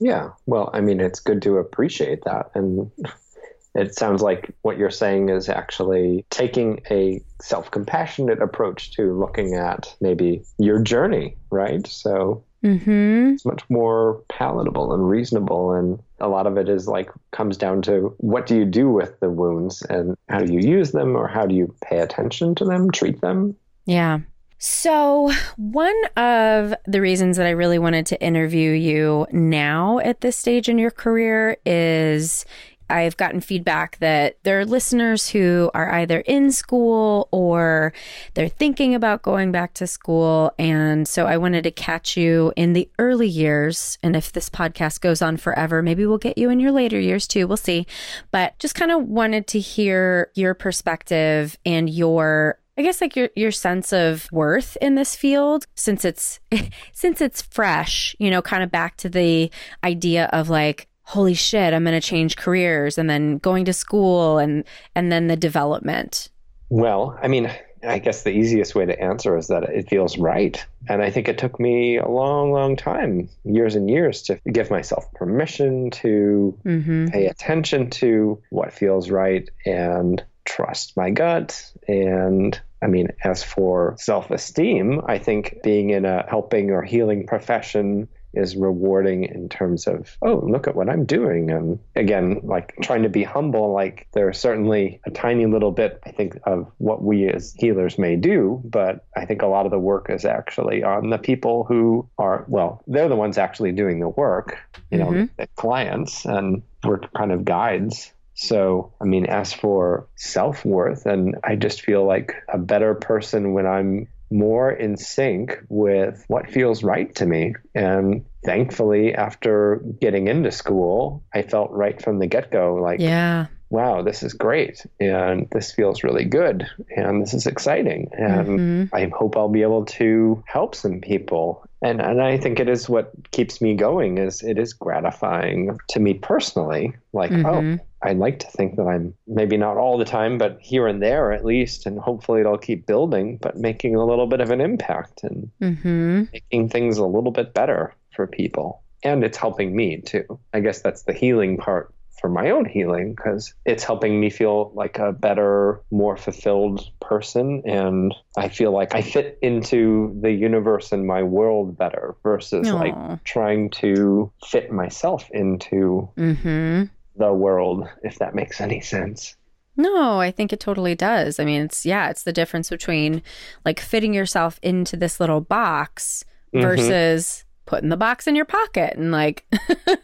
[0.00, 0.30] Yeah.
[0.46, 2.50] Well, I mean, it's good to appreciate that.
[2.54, 2.90] And
[3.74, 9.54] it sounds like what you're saying is actually taking a self compassionate approach to looking
[9.54, 11.86] at maybe your journey, right?
[11.86, 13.34] So Mm-hmm.
[13.34, 15.72] it's much more palatable and reasonable.
[15.72, 19.18] And a lot of it is like comes down to what do you do with
[19.20, 22.64] the wounds and how do you use them or how do you pay attention to
[22.64, 23.54] them, treat them?
[23.86, 24.20] Yeah.
[24.60, 30.36] So, one of the reasons that I really wanted to interview you now at this
[30.36, 32.44] stage in your career is
[32.90, 37.92] I've gotten feedback that there are listeners who are either in school or
[38.34, 40.52] they're thinking about going back to school.
[40.58, 43.98] And so I wanted to catch you in the early years.
[44.02, 47.26] And if this podcast goes on forever, maybe we'll get you in your later years
[47.26, 47.46] too.
[47.46, 47.86] We'll see.
[48.30, 53.28] But just kind of wanted to hear your perspective and your I guess like your
[53.34, 56.38] your sense of worth in this field since it's
[56.92, 59.50] since it's fresh, you know, kind of back to the
[59.82, 64.36] idea of like holy shit, I'm going to change careers and then going to school
[64.38, 66.28] and and then the development?
[66.68, 67.50] Well, I mean,
[67.82, 70.62] I guess the easiest way to answer is that it feels right.
[70.86, 74.70] And I think it took me a long, long time, years and years, to give
[74.70, 77.06] myself permission to mm-hmm.
[77.06, 81.72] pay attention to what feels right and trust my gut.
[81.86, 87.26] And I mean, as for self esteem, I think being in a helping or healing
[87.26, 91.50] profession is rewarding in terms of, oh, look at what I'm doing.
[91.50, 96.10] And again, like trying to be humble, like there's certainly a tiny little bit, I
[96.10, 98.60] think, of what we as healers may do.
[98.64, 102.44] But I think a lot of the work is actually on the people who are,
[102.48, 104.58] well, they're the ones actually doing the work,
[104.90, 105.14] you mm-hmm.
[105.14, 108.12] know, the clients, and we're kind of guides.
[108.34, 113.52] So, I mean, as for self worth, and I just feel like a better person
[113.52, 117.54] when I'm more in sync with what feels right to me.
[117.74, 123.46] And thankfully, after getting into school, I felt right from the get go like, yeah.
[123.70, 124.86] Wow, this is great.
[124.98, 126.66] And this feels really good.
[126.96, 128.08] And this is exciting.
[128.16, 128.94] And mm-hmm.
[128.94, 132.88] I hope I'll be able to help some people and and I think it is
[132.88, 137.76] what keeps me going is it is gratifying to me personally like oh, mm-hmm.
[137.76, 141.02] oh I like to think that I'm maybe not all the time but here and
[141.02, 144.60] there at least and hopefully it'll keep building but making a little bit of an
[144.60, 146.24] impact and mm-hmm.
[146.32, 150.80] making things a little bit better for people and it's helping me too I guess
[150.80, 155.12] that's the healing part for my own healing because it's helping me feel like a
[155.12, 157.62] better, more fulfilled person.
[157.64, 162.74] And I feel like I fit into the universe and my world better versus Aww.
[162.74, 166.84] like trying to fit myself into mm-hmm.
[167.18, 169.36] The world, if that makes any sense.
[169.76, 171.38] No, I think it totally does.
[171.38, 173.22] I mean, it's, yeah, it's the difference between
[173.64, 176.66] like fitting yourself into this little box mm-hmm.
[176.66, 179.44] versus putting the box in your pocket and like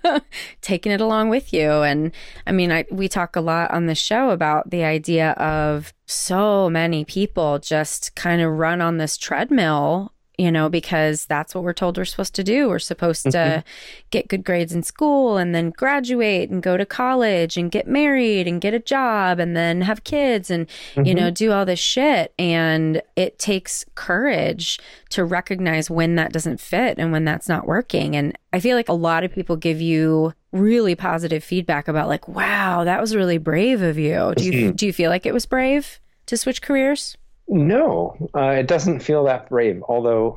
[0.61, 1.71] taking it along with you.
[1.83, 2.13] And
[2.47, 6.71] I mean, I, we talk a lot on the show about the idea of so
[6.71, 11.73] many people just kind of run on this treadmill you know, because that's what we're
[11.73, 12.69] told we're supposed to do.
[12.69, 13.69] We're supposed to mm-hmm.
[14.11, 18.49] get good grades in school and then graduate and go to college and get married
[18.49, 21.05] and get a job and then have kids and, mm-hmm.
[21.05, 22.35] you know, do all this shit.
[22.39, 28.17] And it takes courage to recognize when that doesn't fit and when that's not working.
[28.17, 32.27] And I feel like a lot of people give you really positive feedback about like,
[32.27, 34.33] wow, that was really brave of you.
[34.37, 34.77] Do you, mm-hmm.
[34.77, 37.17] do you feel like it was brave to switch careers?
[37.47, 39.83] No, uh, it doesn't feel that brave.
[39.87, 40.37] Although,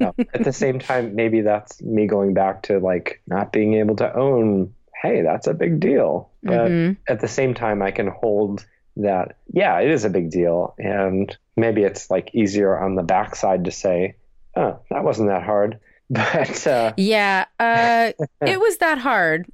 [0.00, 3.96] no, at the same time, maybe that's me going back to like not being able
[3.96, 4.74] to own.
[5.00, 6.30] Hey, that's a big deal.
[6.42, 7.00] But mm-hmm.
[7.08, 9.36] at the same time, I can hold that.
[9.52, 13.70] Yeah, it is a big deal, and maybe it's like easier on the backside to
[13.70, 14.16] say,
[14.56, 15.78] "Oh, that wasn't that hard."
[16.12, 18.10] But uh, yeah, uh,
[18.44, 19.46] it was that hard.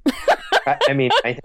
[0.65, 1.37] I, I, mean, I,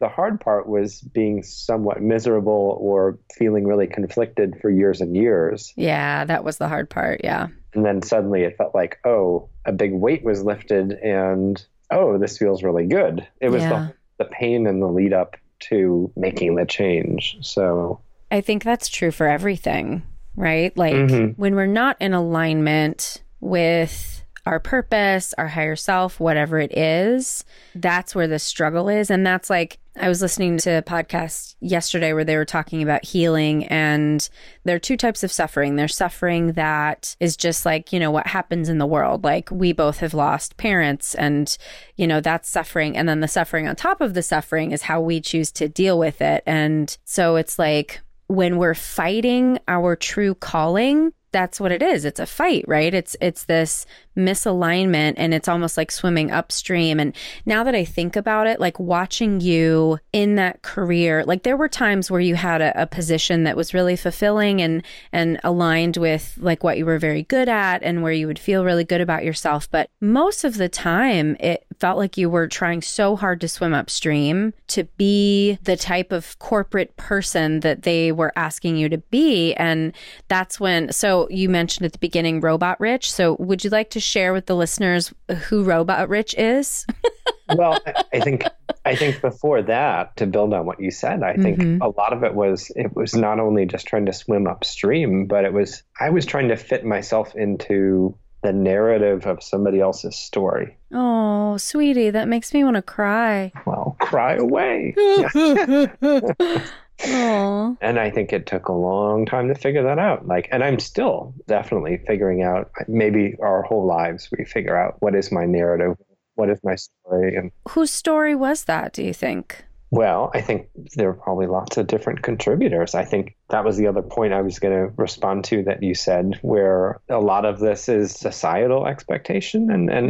[0.00, 5.72] the hard part was being somewhat miserable or feeling really conflicted for years and years.
[5.76, 7.20] Yeah, that was the hard part.
[7.24, 7.48] Yeah.
[7.74, 12.38] And then suddenly it felt like, oh, a big weight was lifted and oh, this
[12.38, 13.26] feels really good.
[13.40, 13.90] It was yeah.
[14.18, 17.38] the, the pain and the lead up to making the change.
[17.42, 20.02] So I think that's true for everything,
[20.34, 20.76] right?
[20.76, 21.40] Like mm-hmm.
[21.40, 24.15] when we're not in alignment with
[24.46, 29.10] our purpose, our higher self, whatever it is, that's where the struggle is.
[29.10, 33.04] And that's like, I was listening to a podcast yesterday where they were talking about
[33.04, 34.28] healing, and
[34.64, 35.76] there are two types of suffering.
[35.76, 39.24] There's suffering that is just like, you know, what happens in the world.
[39.24, 41.56] Like, we both have lost parents, and,
[41.96, 42.94] you know, that's suffering.
[42.94, 45.98] And then the suffering on top of the suffering is how we choose to deal
[45.98, 46.42] with it.
[46.44, 52.06] And so it's like, when we're fighting our true calling, that's what it is.
[52.06, 52.94] It's a fight, right?
[52.94, 53.84] It's it's this
[54.16, 56.98] misalignment and it's almost like swimming upstream.
[56.98, 61.58] And now that I think about it, like watching you in that career, like there
[61.58, 65.98] were times where you had a, a position that was really fulfilling and and aligned
[65.98, 69.02] with like what you were very good at and where you would feel really good
[69.02, 69.70] about yourself.
[69.70, 73.74] But most of the time it felt like you were trying so hard to swim
[73.74, 79.52] upstream to be the type of corporate person that they were asking you to be.
[79.54, 79.92] And
[80.28, 83.10] that's when so you mentioned at the beginning robot rich.
[83.12, 85.12] So would you like to share with the listeners
[85.48, 86.86] who Robot Rich is?
[87.56, 87.78] well,
[88.12, 88.44] I think
[88.84, 91.82] I think before that, to build on what you said, I think mm-hmm.
[91.82, 95.44] a lot of it was it was not only just trying to swim upstream, but
[95.44, 100.76] it was I was trying to fit myself into the narrative of somebody else's story.
[100.92, 103.52] Oh, sweetie, that makes me want to cry.
[103.64, 104.94] Well, cry away.
[106.98, 107.76] Aww.
[107.80, 110.26] And I think it took a long time to figure that out.
[110.26, 112.70] Like, and I'm still definitely figuring out.
[112.88, 115.96] Maybe our whole lives we figure out what is my narrative,
[116.34, 119.64] what is my story and Whose story was that, do you think?
[119.90, 122.96] Well, I think there are probably lots of different contributors.
[122.96, 125.94] I think that was the other point I was going to respond to that you
[125.94, 130.06] said, where a lot of this is societal expectation, and and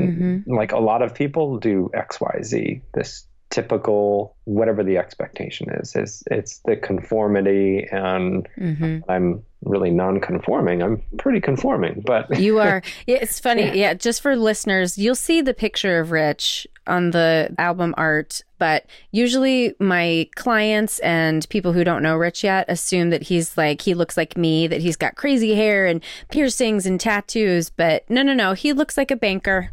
[0.46, 0.54] Mm-hmm.
[0.54, 2.82] like a lot of people do X, Y, Z.
[2.94, 10.82] This typical whatever the expectation is is it's the conformity, and hmm I'm really non-conforming.
[10.82, 12.82] I'm pretty conforming, but You are.
[13.06, 13.64] It's funny.
[13.66, 13.74] Yeah.
[13.74, 13.94] Yeah.
[13.94, 19.74] just for listeners, you'll see the picture of Rich on the album art, but usually
[19.80, 24.16] my clients and people who don't know Rich yet assume that he's like, he looks
[24.16, 27.70] like me, that he's got crazy hair and piercings and tattoos.
[27.70, 28.52] But no, no, no.
[28.52, 29.70] He looks like a banker.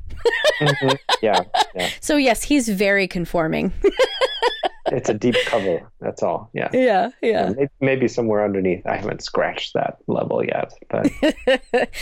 [0.60, 0.98] Mhm.
[1.22, 1.42] yeah,
[1.76, 3.74] yeah, So, yes, he's very conforming.
[4.88, 5.90] it's a deep cover.
[6.00, 6.50] That's all.
[6.54, 6.70] Yeah.
[7.22, 7.54] Yeah.
[7.56, 8.86] Maybe, maybe somewhere underneath.
[8.86, 11.10] I haven't scratched that level yet, but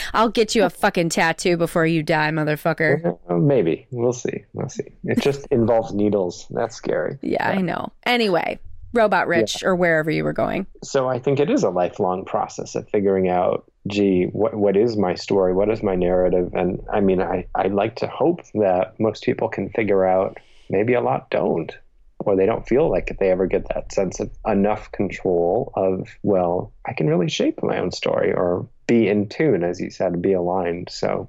[0.13, 3.17] I'll get you a fucking tattoo before you die, motherfucker.
[3.30, 4.43] Uh, maybe we'll see.
[4.54, 4.91] We'll see.
[5.06, 6.47] It just involves needles.
[6.50, 7.17] That's scary.
[7.21, 7.91] Yeah, I know.
[8.06, 8.60] Anyway,
[8.93, 10.65] Robot Rich or wherever you were going.
[10.84, 13.70] So I think it is a lifelong process of figuring out.
[13.87, 15.53] Gee, what what is my story?
[15.53, 16.51] What is my narrative?
[16.53, 20.37] And I mean, I I like to hope that most people can figure out.
[20.69, 21.75] Maybe a lot don't,
[22.19, 26.07] or they don't feel like they ever get that sense of enough control of.
[26.23, 30.21] Well, I can really shape my own story, or be in tune, as you said,
[30.21, 30.89] be aligned.
[30.91, 31.27] So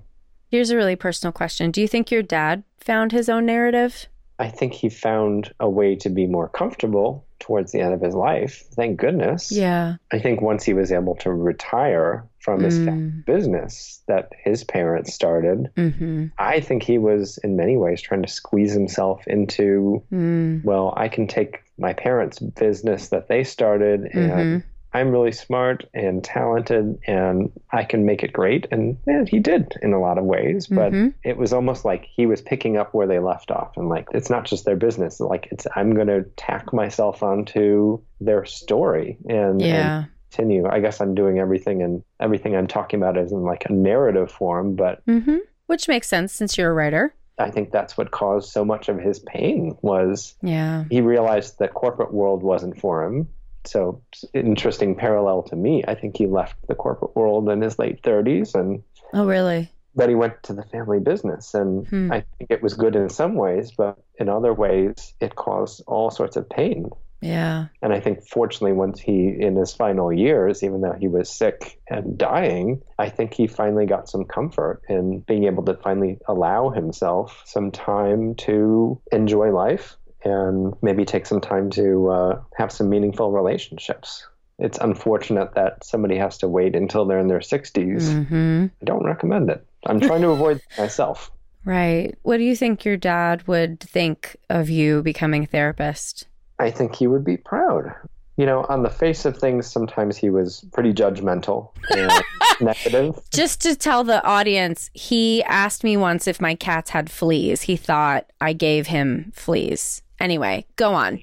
[0.52, 1.70] Here's a really personal question.
[1.70, 4.06] Do you think your dad found his own narrative?
[4.42, 8.14] I think he found a way to be more comfortable towards the end of his
[8.14, 8.64] life.
[8.74, 9.50] Thank goodness.
[9.52, 9.96] Yeah.
[10.12, 13.24] I think once he was able to retire from his Mm.
[13.24, 16.26] business that his parents started, Mm-hmm.
[16.38, 20.64] I think he was in many ways trying to squeeze himself into, Mm.
[20.64, 24.62] well, I can take my parents' business that they started and Mhm.
[24.94, 28.66] I'm really smart and talented and I can make it great.
[28.70, 31.14] And yeah, he did in a lot of ways, but Mhm.
[31.24, 33.76] it was almost like he was picking up where they left off.
[33.76, 35.18] And like, it's not just their business.
[35.20, 40.66] Like, it's, I'm going to tack myself onto their story and, and continue.
[40.68, 44.30] I guess I'm doing everything and everything I'm talking about is in like a narrative
[44.30, 45.38] form, but Mm-hmm.
[45.66, 47.14] Which makes sense since you're a writer.
[47.38, 50.84] I think that's what caused so much of his pain was Yeah.
[50.90, 53.28] he realized the corporate world wasn't for him.
[53.64, 54.02] So
[54.34, 55.84] interesting parallel to me.
[55.86, 58.82] I think he left the corporate world in his late 30s and
[59.14, 59.70] Oh, really?
[59.94, 62.10] then he went to the family business and Hmm.
[62.12, 66.10] I think it was good in some ways, but in other ways it caused all
[66.10, 66.88] sorts of pain.
[67.20, 67.66] Yeah.
[67.82, 71.78] And I think fortunately once he in his final years, even though he was sick
[71.88, 76.70] and dying, I think he finally got some comfort in being able to finally allow
[76.70, 82.88] himself some time to enjoy life and maybe take some time to uh, have some
[82.88, 84.26] meaningful relationships.
[84.58, 88.02] It's unfortunate that somebody has to wait until they're in their 60s.
[88.02, 88.66] Mm-hmm.
[88.80, 89.66] I don't recommend it.
[89.86, 91.30] I'm trying to avoid myself.
[91.64, 92.16] Right.
[92.22, 96.26] What do you think your dad would think of you becoming a therapist?
[96.58, 97.92] I think he would be proud.
[98.36, 102.10] You know, on the face of things, sometimes he was pretty judgmental and
[102.60, 103.20] negative.
[103.30, 107.62] Just to tell the audience, he asked me once if my cats had fleas.
[107.62, 110.02] He thought I gave him fleas.
[110.26, 111.18] Anyway, go on.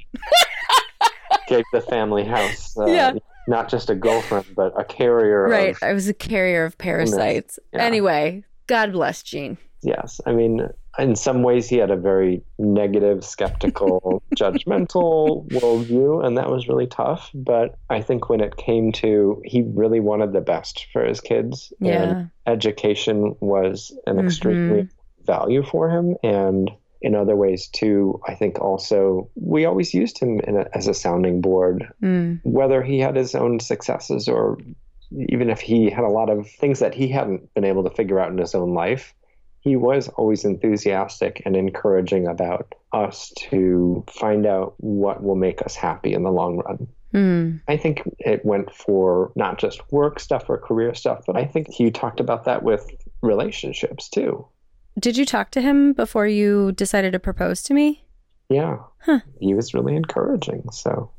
[1.47, 3.13] Gave the family house, uh, Yeah.
[3.47, 5.75] not just a girlfriend, but a carrier Right.
[5.81, 7.57] I was a carrier of parasites.
[7.73, 7.81] Yeah.
[7.81, 9.57] Anyway, God bless Gene.
[9.81, 10.19] yes.
[10.25, 10.67] I mean,
[10.99, 16.88] in some ways, he had a very negative, skeptical, judgmental worldview, and that was really
[16.88, 17.31] tough.
[17.33, 21.71] But I think when it came to, he really wanted the best for his kids,
[21.79, 22.03] Yeah.
[22.03, 24.25] and education was an Mhm.
[24.25, 24.88] extremely
[25.25, 26.69] value for him, and
[27.01, 28.19] in other ways too.
[28.27, 32.39] I think also we always used him in a, as a sounding board Mm.
[32.43, 34.57] whether he had his own successes or
[35.29, 38.19] even if he had a lot of things that he hadn't been able to figure
[38.19, 39.13] out in his own life,
[39.62, 45.75] he was always enthusiastic and encouraging about us to find out what will make us
[45.75, 46.88] happy in the long run.
[47.13, 47.62] Mm.
[47.67, 51.71] I think it went for not just work stuff or career stuff, but I think
[51.71, 52.88] he talked about that with
[53.21, 54.45] relationships too.
[54.97, 58.04] Did you talk to him before you decided to propose to me?
[58.49, 58.78] Yeah.
[59.02, 59.19] Huh.
[59.39, 60.63] He was really encouraging.
[60.71, 61.12] So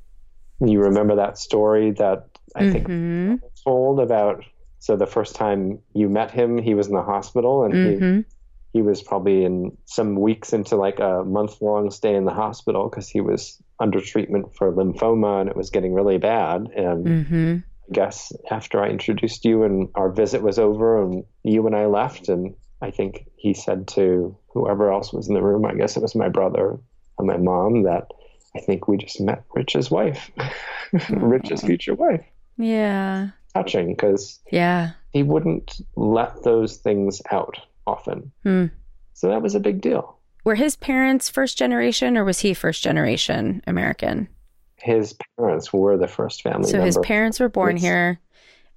[0.61, 3.41] you remember that story that I think Mhm.
[3.65, 4.45] told about
[4.81, 8.25] so the first time you met him he was in the hospital and he, Mhm.
[8.73, 12.89] he was probably in some weeks into like a month long stay in the hospital
[12.89, 17.63] because he was under treatment for lymphoma and it was getting really bad and Mhm.
[17.63, 21.85] i guess after i introduced you and our visit was over and you and i
[21.87, 25.97] left and i think he said to whoever else was in the room i guess
[25.97, 26.79] it was my brother
[27.19, 28.09] and my mom that
[28.57, 30.31] i think we just met rich's wife
[31.11, 32.25] rich's future wife
[32.57, 33.31] Yeah.
[33.55, 34.91] touching because Yeah.
[35.13, 37.57] he wouldn't let those things out
[37.87, 38.31] often.
[38.45, 38.67] Hmm.
[39.15, 40.17] So that was a big deal.
[40.45, 44.29] were his parents first generation or was he first generation American?
[44.77, 46.71] His parents were the first family.
[46.71, 47.83] So his parents were born Yes.
[47.83, 48.21] here.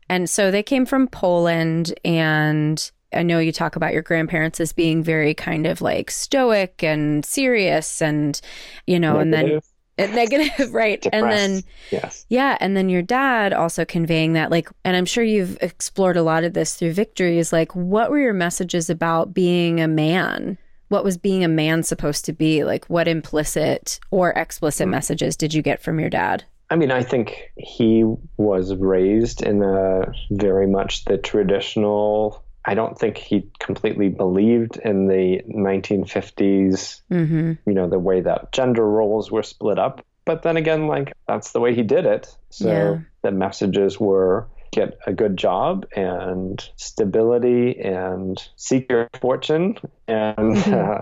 [0.10, 1.94] And so they came from Poland.
[2.04, 6.84] And I know you talk about your grandparents as being very kind of like stoic
[6.84, 8.40] and serious and,
[8.88, 9.62] you know, and then
[9.98, 11.06] Negative, negative, right?
[11.14, 11.62] And then,
[11.92, 12.58] yes, yeah.
[12.60, 16.44] And then your dad also conveying that, like, and I'm sure you've explored a lot
[16.44, 20.58] of this through Victory is like, what were your messages about being a man?
[20.90, 22.64] What was being a man supposed to be?
[22.64, 24.92] Like, what implicit or explicit Hmm.
[24.92, 26.44] messages did you get from your dad?
[26.70, 28.04] I mean, I think he
[28.38, 32.44] was raised in a very much the traditional.
[32.66, 37.54] I don't think he completely believed in the 1950s, Mm-hmm.
[37.66, 40.06] you know, the way that gender roles were split up.
[40.26, 42.34] But then again, like that's the way he did it.
[42.50, 43.00] So Yeah.
[43.24, 50.74] the messages were get a good job and stability and seek your fortune and Mhm.
[51.00, 51.02] uh,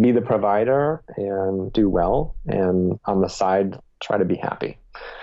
[0.00, 2.34] be the provider and do well.
[2.46, 4.78] And on the side, try to be happy.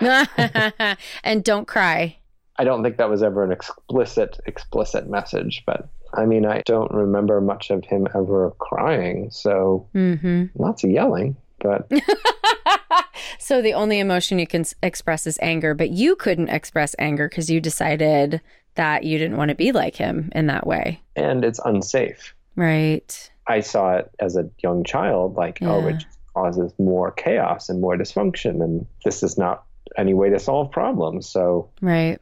[1.24, 2.16] and don't cry.
[2.60, 6.92] I don't think that was ever an explicit explicit message, but I mean, I don't
[6.92, 9.30] remember much of him ever crying.
[9.30, 11.90] So hmm lots of yelling, but
[13.38, 17.48] so the only emotion you can express is anger, but you couldn't express anger because
[17.50, 18.42] you decided
[18.74, 21.00] that you didn't want to be like him in that way.
[21.16, 22.34] and it's unsafe.
[22.56, 23.30] Right.
[23.46, 26.04] I saw it as a young child, like, oh, it
[26.34, 29.64] causes more chaos and more dysfunction, and this is not
[29.96, 31.26] any way to solve problems.
[31.28, 32.18] So Right.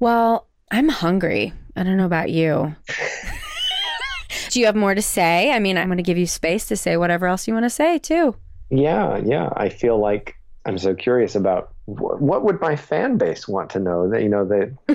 [0.00, 1.52] Well, I'm hungry.
[1.76, 2.74] I don't know about you.
[4.50, 5.50] Do you have more to say?
[5.52, 7.70] I mean, I'm going to give you space to say whatever else you want to
[7.70, 8.36] say, too.
[8.70, 13.48] yeah, yeah, I feel like I'm so curious about wh- what would my fan base
[13.48, 14.70] want to know that you know they.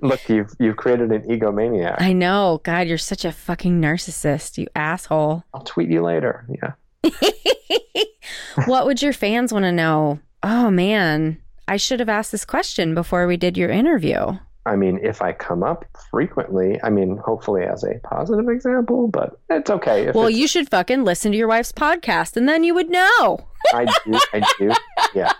[0.00, 1.96] Look, you've you've created an egomaniac.
[2.00, 2.60] I know.
[2.64, 5.42] God, you're such a fucking narcissist, you asshole.
[5.54, 6.46] I'll tweet you later.
[6.50, 7.10] Yeah.
[8.66, 10.20] what would your fans want to know?
[10.42, 11.38] Oh man,
[11.68, 14.38] I should have asked this question before we did your interview.
[14.66, 19.38] I mean, if I come up frequently, I mean, hopefully as a positive example, but
[19.48, 20.08] it's okay.
[20.08, 22.90] If Well, it's- you should fucking listen to your wife's podcast and then you would
[22.90, 23.46] know.
[23.72, 24.72] I do, I do,
[25.14, 25.34] yes.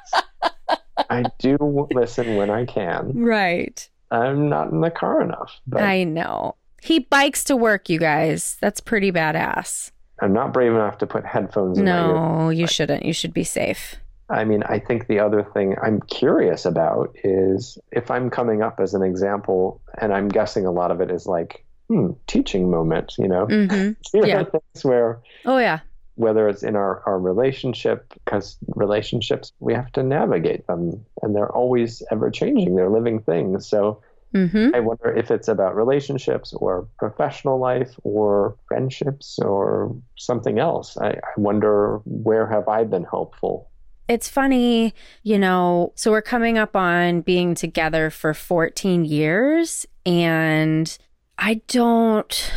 [1.11, 3.13] I do listen when I can.
[3.15, 3.89] Right.
[4.11, 6.55] I'm not in the car enough, but I know.
[6.81, 8.57] He bikes to work, you guys.
[8.61, 9.91] That's pretty badass.
[10.23, 11.85] I'm not brave enough to put headphones in.
[11.85, 13.05] No, you shouldn't.
[13.05, 13.97] You should be safe.
[14.29, 18.81] I mean, I think the other thing I'm curious about is if I'm coming up
[18.81, 23.15] as an example, and I'm guessing a lot of it is like, hmm, teaching moment,
[23.19, 23.47] you know?
[23.69, 24.39] hmm Here Yeah.
[24.41, 25.81] are things where Oh, yeah.
[26.17, 31.55] whether it's in our, our relationship, because relationships, we have to navigate them and they're
[31.55, 32.75] always ever changing.
[32.75, 33.69] They're living things.
[33.69, 34.03] So
[34.33, 40.97] hmm I wonder if it's about relationships or professional life or friendships or something else.
[40.99, 43.71] I, I wonder where have I been helpful?
[44.09, 50.97] It's funny, you know, so we're coming up on being together for 14 years and
[51.39, 52.53] I don't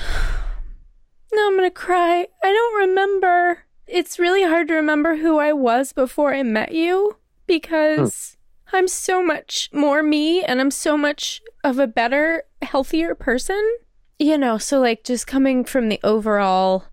[1.34, 2.28] No, I'm going to cry.
[2.44, 3.64] I don't remember.
[3.88, 8.38] It's really hard to remember who I was before I met you because
[8.68, 8.76] hmm.
[8.78, 13.78] I'm so much more me and I'm so much of a better, healthier person.
[14.20, 16.86] You know, so like just coming from the overall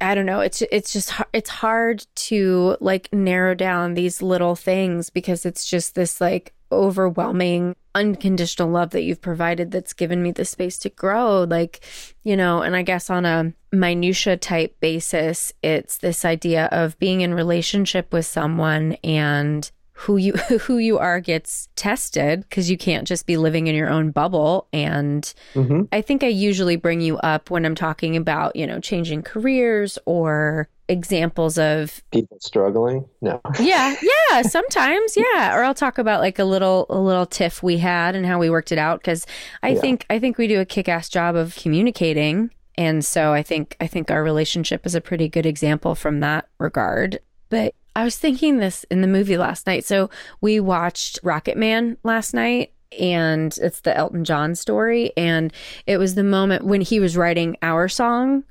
[0.00, 0.40] I don't know.
[0.40, 5.94] It's it's just it's hard to like narrow down these little things because it's just
[5.94, 11.42] this like overwhelming unconditional love that you've provided that's given me the space to grow
[11.44, 11.80] like
[12.22, 17.22] you know and i guess on a minutia type basis it's this idea of being
[17.22, 19.70] in relationship with someone and
[20.02, 20.32] who you
[20.62, 24.68] who you are gets tested because you can't just be living in your own bubble
[24.72, 28.78] and hmm I think I usually bring you up when I'm talking about, you know,
[28.80, 33.06] changing careers or examples of People struggling?
[33.20, 33.40] No.
[33.58, 33.94] yeah,
[34.30, 38.14] yeah, sometimes, yeah, or I'll talk about like a little a little tiff we had
[38.16, 39.26] and how we worked it out cuz
[39.62, 39.80] I Yeah.
[39.80, 43.86] think I think we do a kick-ass job of communicating and so I think I
[43.86, 47.20] think our relationship is a pretty good example from that regard.
[47.50, 49.84] But I was thinking this in the movie last night.
[49.84, 50.08] So
[50.40, 55.52] we watched Rocketman last night and it's the Elton John story and
[55.84, 58.44] it was the moment when he was writing our song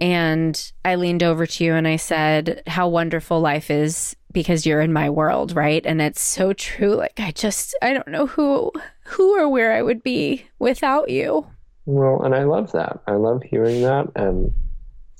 [0.00, 4.80] and I leaned over to you and I said how wonderful life is because you're
[4.80, 5.86] in my world, right?
[5.86, 6.96] And it's so true.
[6.96, 8.72] Like I just I don't know who
[9.04, 11.46] who or where I would be without you.
[11.86, 12.98] Well, and I love that.
[13.06, 14.52] I love hearing that, and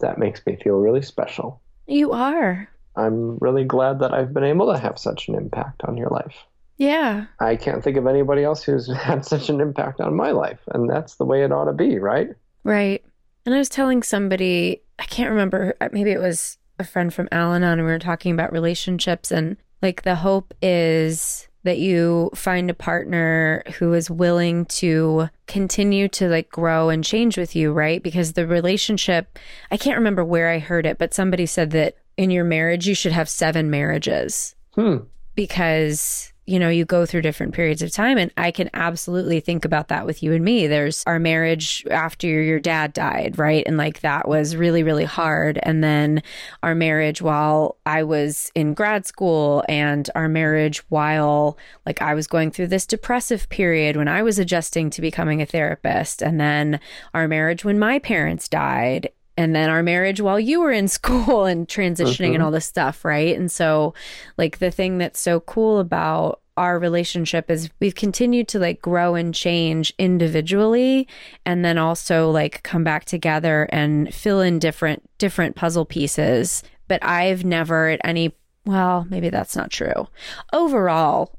[0.01, 1.63] that makes me feel really special.
[1.87, 2.69] You are.
[2.99, 6.37] I'm really glad that I've been able to have such an impact on your life.
[6.77, 7.27] Yeah.
[7.41, 10.89] I can't think of anybody else who's had such an impact on my life, and
[10.89, 12.31] that's the way it ought to be, right?
[12.65, 13.05] Right.
[13.47, 17.55] And I was telling somebody, I can't remember, maybe it was a friend from Al
[17.55, 19.31] Anon, and we were talking about relationships.
[19.31, 26.09] And like the hope is that you find a partner who is willing to continue
[26.09, 28.03] to like grow and change with you, right?
[28.03, 29.39] Because the relationship,
[29.71, 32.95] I can't remember where I heard it, but somebody said that in your marriage, you
[32.95, 34.55] should have seven marriages.
[34.75, 34.99] Hmm.
[35.35, 38.17] Because you know, you go through different periods of time.
[38.17, 40.67] And I can absolutely think about that with you and me.
[40.67, 43.63] There's our marriage after your dad died, right?
[43.67, 45.61] And like that was really, really hard.
[45.63, 46.23] And then
[46.63, 52.27] our marriage while I was in grad school and our marriage while like I was
[52.27, 56.23] going through this depressive period when I was adjusting to becoming a therapist.
[56.23, 56.81] And then
[57.13, 61.47] our marriage when my parents died and then our marriage while you were in school
[61.47, 62.35] and transitioning mm-hmm.
[62.35, 63.37] and all this stuff, right?
[63.37, 63.95] And so,
[64.37, 69.15] like, the thing that's so cool about our relationship is we've continued to like grow
[69.15, 71.07] and change individually
[71.47, 76.99] and then also like come back together and fill in different different puzzle pieces but
[77.05, 78.35] i've never at any
[78.67, 80.09] well maybe that's not true
[80.53, 81.33] overall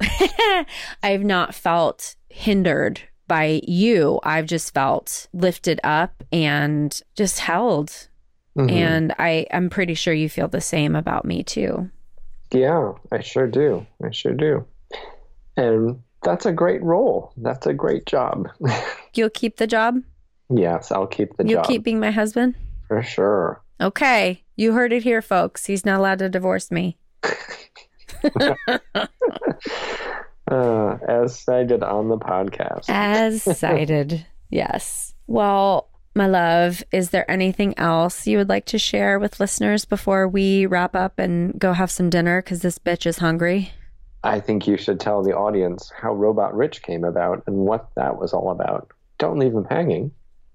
[1.04, 8.10] i've not felt hindered by you, I've just felt lifted up and just held.
[8.58, 8.70] Mm-hmm.
[8.70, 11.90] And I, I'm pretty sure you feel the same about me too.
[12.52, 13.88] Yeah, I sure do.
[14.04, 14.66] I sure do.
[15.56, 17.32] And that's a great role.
[17.38, 18.50] That's a great job.
[19.14, 20.02] You'll keep the job?
[20.50, 21.66] Yes, I'll keep the You'll job.
[21.66, 22.56] You'll keep being my husband?
[22.88, 23.62] For sure.
[23.80, 24.44] Okay.
[24.56, 25.68] You heard it here, folks.
[25.68, 26.98] He's not allowed to divorce me.
[31.24, 32.86] As cited on the podcast.
[32.88, 35.14] As cited, yes.
[35.28, 40.28] Well, my love, is there anything else you would like to share with listeners before
[40.28, 42.42] we wrap up and go have some dinner?
[42.42, 43.72] Because this bitch is hungry.
[44.24, 48.20] I think you should tell the audience how Robot Rich came about and what that
[48.20, 48.90] was all about.
[49.18, 50.12] Don't leave them hanging.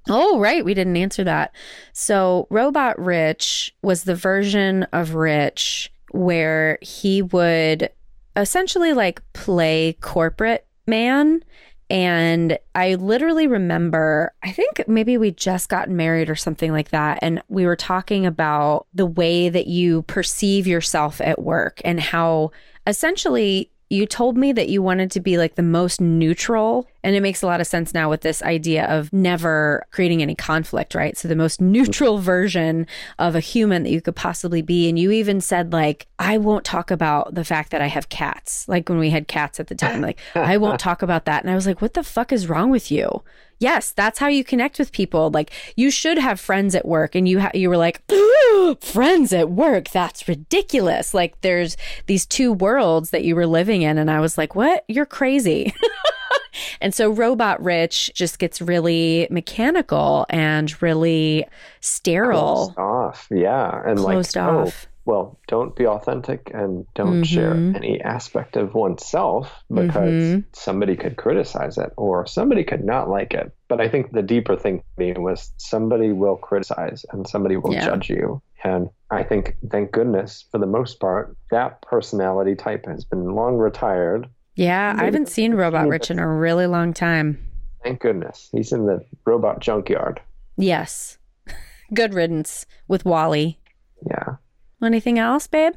[0.09, 0.65] Oh, right.
[0.65, 1.55] We didn't answer that.
[1.95, 7.91] So, Robot Rich was the version of Rich where he would
[8.37, 11.43] essentially like play corporate man.
[11.91, 17.19] And I literally remember, I think maybe we just gotten married or something like that.
[17.21, 22.53] And we were talking about the way that you perceive yourself at work and how
[22.87, 26.89] essentially you told me that you wanted to be like the most neutral.
[27.03, 30.35] And it makes a lot of sense now with this idea of never creating any
[30.35, 31.17] conflict, right?
[31.17, 32.87] So the most neutral version
[33.19, 34.89] of a human that you could possibly be.
[34.89, 38.67] And you even said, like, I won't talk about the fact that I have cats.
[38.69, 41.43] Like when we had cats at the time, like, I won't talk about that.
[41.43, 43.23] And I was like, what the fuck is wrong with you?
[43.65, 45.31] Yes, that's how you connect with people.
[45.31, 48.03] Like you should have friends at work and you ha- you were like,
[48.81, 51.15] friends at work, that's ridiculous.
[51.15, 54.85] Like there's these two worlds that you were living in and I was like, "What?
[54.87, 55.73] You're crazy."
[56.81, 61.47] and so robot rich just gets really mechanical and really
[61.81, 62.73] sterile.
[62.75, 63.29] Closed off.
[63.31, 64.87] Yeah, and Closed like off.
[64.87, 67.23] Oh, well, don't be authentic and don't mm-hmm.
[67.23, 70.41] share any aspect of oneself because mm-hmm.
[70.53, 73.53] somebody could criticize it or somebody could not like it.
[73.69, 77.75] But I think the deeper thing for me was somebody will criticize and somebody will
[77.75, 77.85] yeah.
[77.85, 78.41] judge you.
[78.63, 83.59] And I think, thank goodness, for the most part, that personality type has been long
[83.59, 84.29] retired.
[84.57, 87.39] Yeah, I haven't seen Robot Rich in a really long time.
[87.83, 88.49] Thank goodness.
[88.53, 90.23] He's in the robot junkyard.
[90.57, 91.19] Yes.
[91.95, 93.59] Good riddance with WALL-E.
[94.09, 94.37] Yeah.
[94.85, 95.75] Anything else, babe?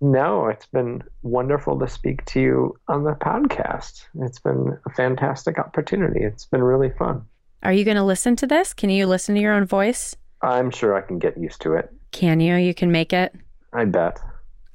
[0.00, 4.04] No, it's been wonderful to speak to you on the podcast.
[4.20, 6.20] It's been a fantastic opportunity.
[6.22, 7.24] It's been really fun.
[7.64, 8.72] Are you going to listen to this?
[8.72, 10.14] Can you listen to your own voice?
[10.42, 11.92] I'm sure I can get used to it.
[12.12, 12.54] Can you?
[12.54, 13.34] You can make it?
[13.72, 14.20] I bet.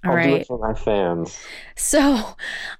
[0.05, 0.27] All I'll right.
[0.27, 1.37] do it for my fans.
[1.75, 2.35] So,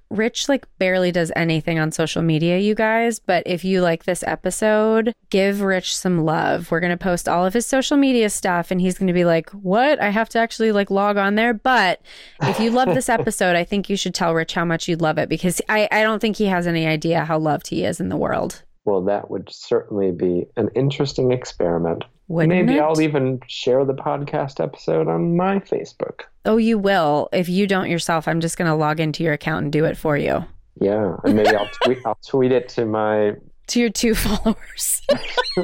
[0.09, 3.19] Rich like barely does anything on social media, you guys.
[3.19, 6.69] But if you like this episode, give Rich some love.
[6.69, 10.01] We're gonna post all of his social media stuff, and he's gonna be like, "What?
[10.01, 12.01] I have to actually like log on there." But
[12.43, 15.17] if you love this episode, I think you should tell Rich how much you'd love
[15.17, 18.09] it because I I don't think he has any idea how loved he is in
[18.09, 18.63] the world.
[18.85, 22.03] Well, that would certainly be an interesting experiment.
[22.27, 22.81] Wouldn't Maybe it?
[22.81, 26.21] I'll even share the podcast episode on my Facebook.
[26.45, 27.29] Oh, you will.
[27.31, 29.97] If you don't yourself, I'm just going to log into your account and do it
[29.97, 30.45] for you.
[30.79, 31.99] Yeah, and maybe I'll tweet.
[32.05, 33.35] I'll tweet it to my
[33.67, 35.01] to your two followers.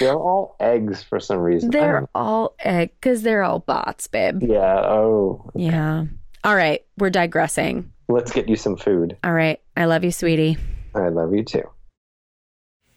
[0.00, 1.70] they're all eggs for some reason.
[1.70, 4.42] They're all egg because they're all bots, babe.
[4.42, 4.80] Yeah.
[4.80, 5.50] Oh.
[5.54, 5.66] Okay.
[5.66, 6.06] Yeah.
[6.44, 7.92] All right, we're digressing.
[8.08, 9.16] Let's get you some food.
[9.22, 9.60] All right.
[9.76, 10.56] I love you, sweetie.
[10.94, 11.68] I love you too.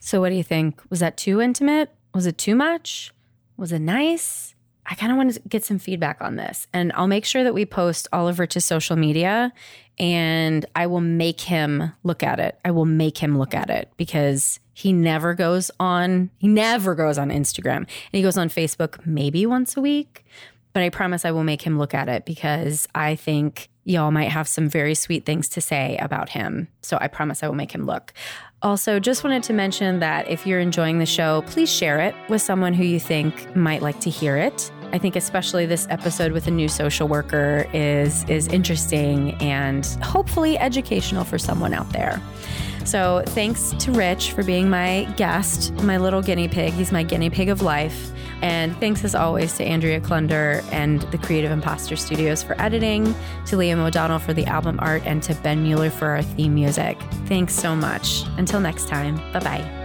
[0.04, 0.82] So, what do you think?
[0.90, 1.88] Was that too intimate?
[2.12, 3.14] Was it too much?
[3.56, 4.56] Was it nice?
[4.84, 6.66] I kind of want to get some feedback on this.
[6.72, 9.52] And I'll make sure that we post Oliver to social media
[10.00, 12.58] and I will make him look at it.
[12.64, 17.16] I will make him look at it because He never goes on, he never goes
[17.16, 17.76] on Instagram.
[17.76, 20.24] And he goes on Facebook maybe once a week.
[20.72, 24.30] But I promise I will make him look at it because I think y'all might
[24.30, 26.68] have some very sweet things to say about him.
[26.82, 28.12] So I promise I will make him look.
[28.62, 32.40] Also, just wanted to mention that if you're enjoying the show, please share it with
[32.40, 34.70] someone who you think might like to hear it.
[34.92, 40.58] I think especially this episode with a new social worker is is interesting and hopefully
[40.58, 42.20] educational for someone out there.
[42.84, 46.72] So, thanks to Rich for being my guest, my little guinea pig.
[46.72, 48.10] He's my guinea pig of life.
[48.42, 53.14] And thanks as always to Andrea Klunder and the Creative Imposter Studios for editing,
[53.46, 56.98] to Liam O'Donnell for the album art, and to Ben Mueller for our theme music.
[57.26, 58.24] Thanks so much.
[58.36, 59.81] Until next time, bye bye.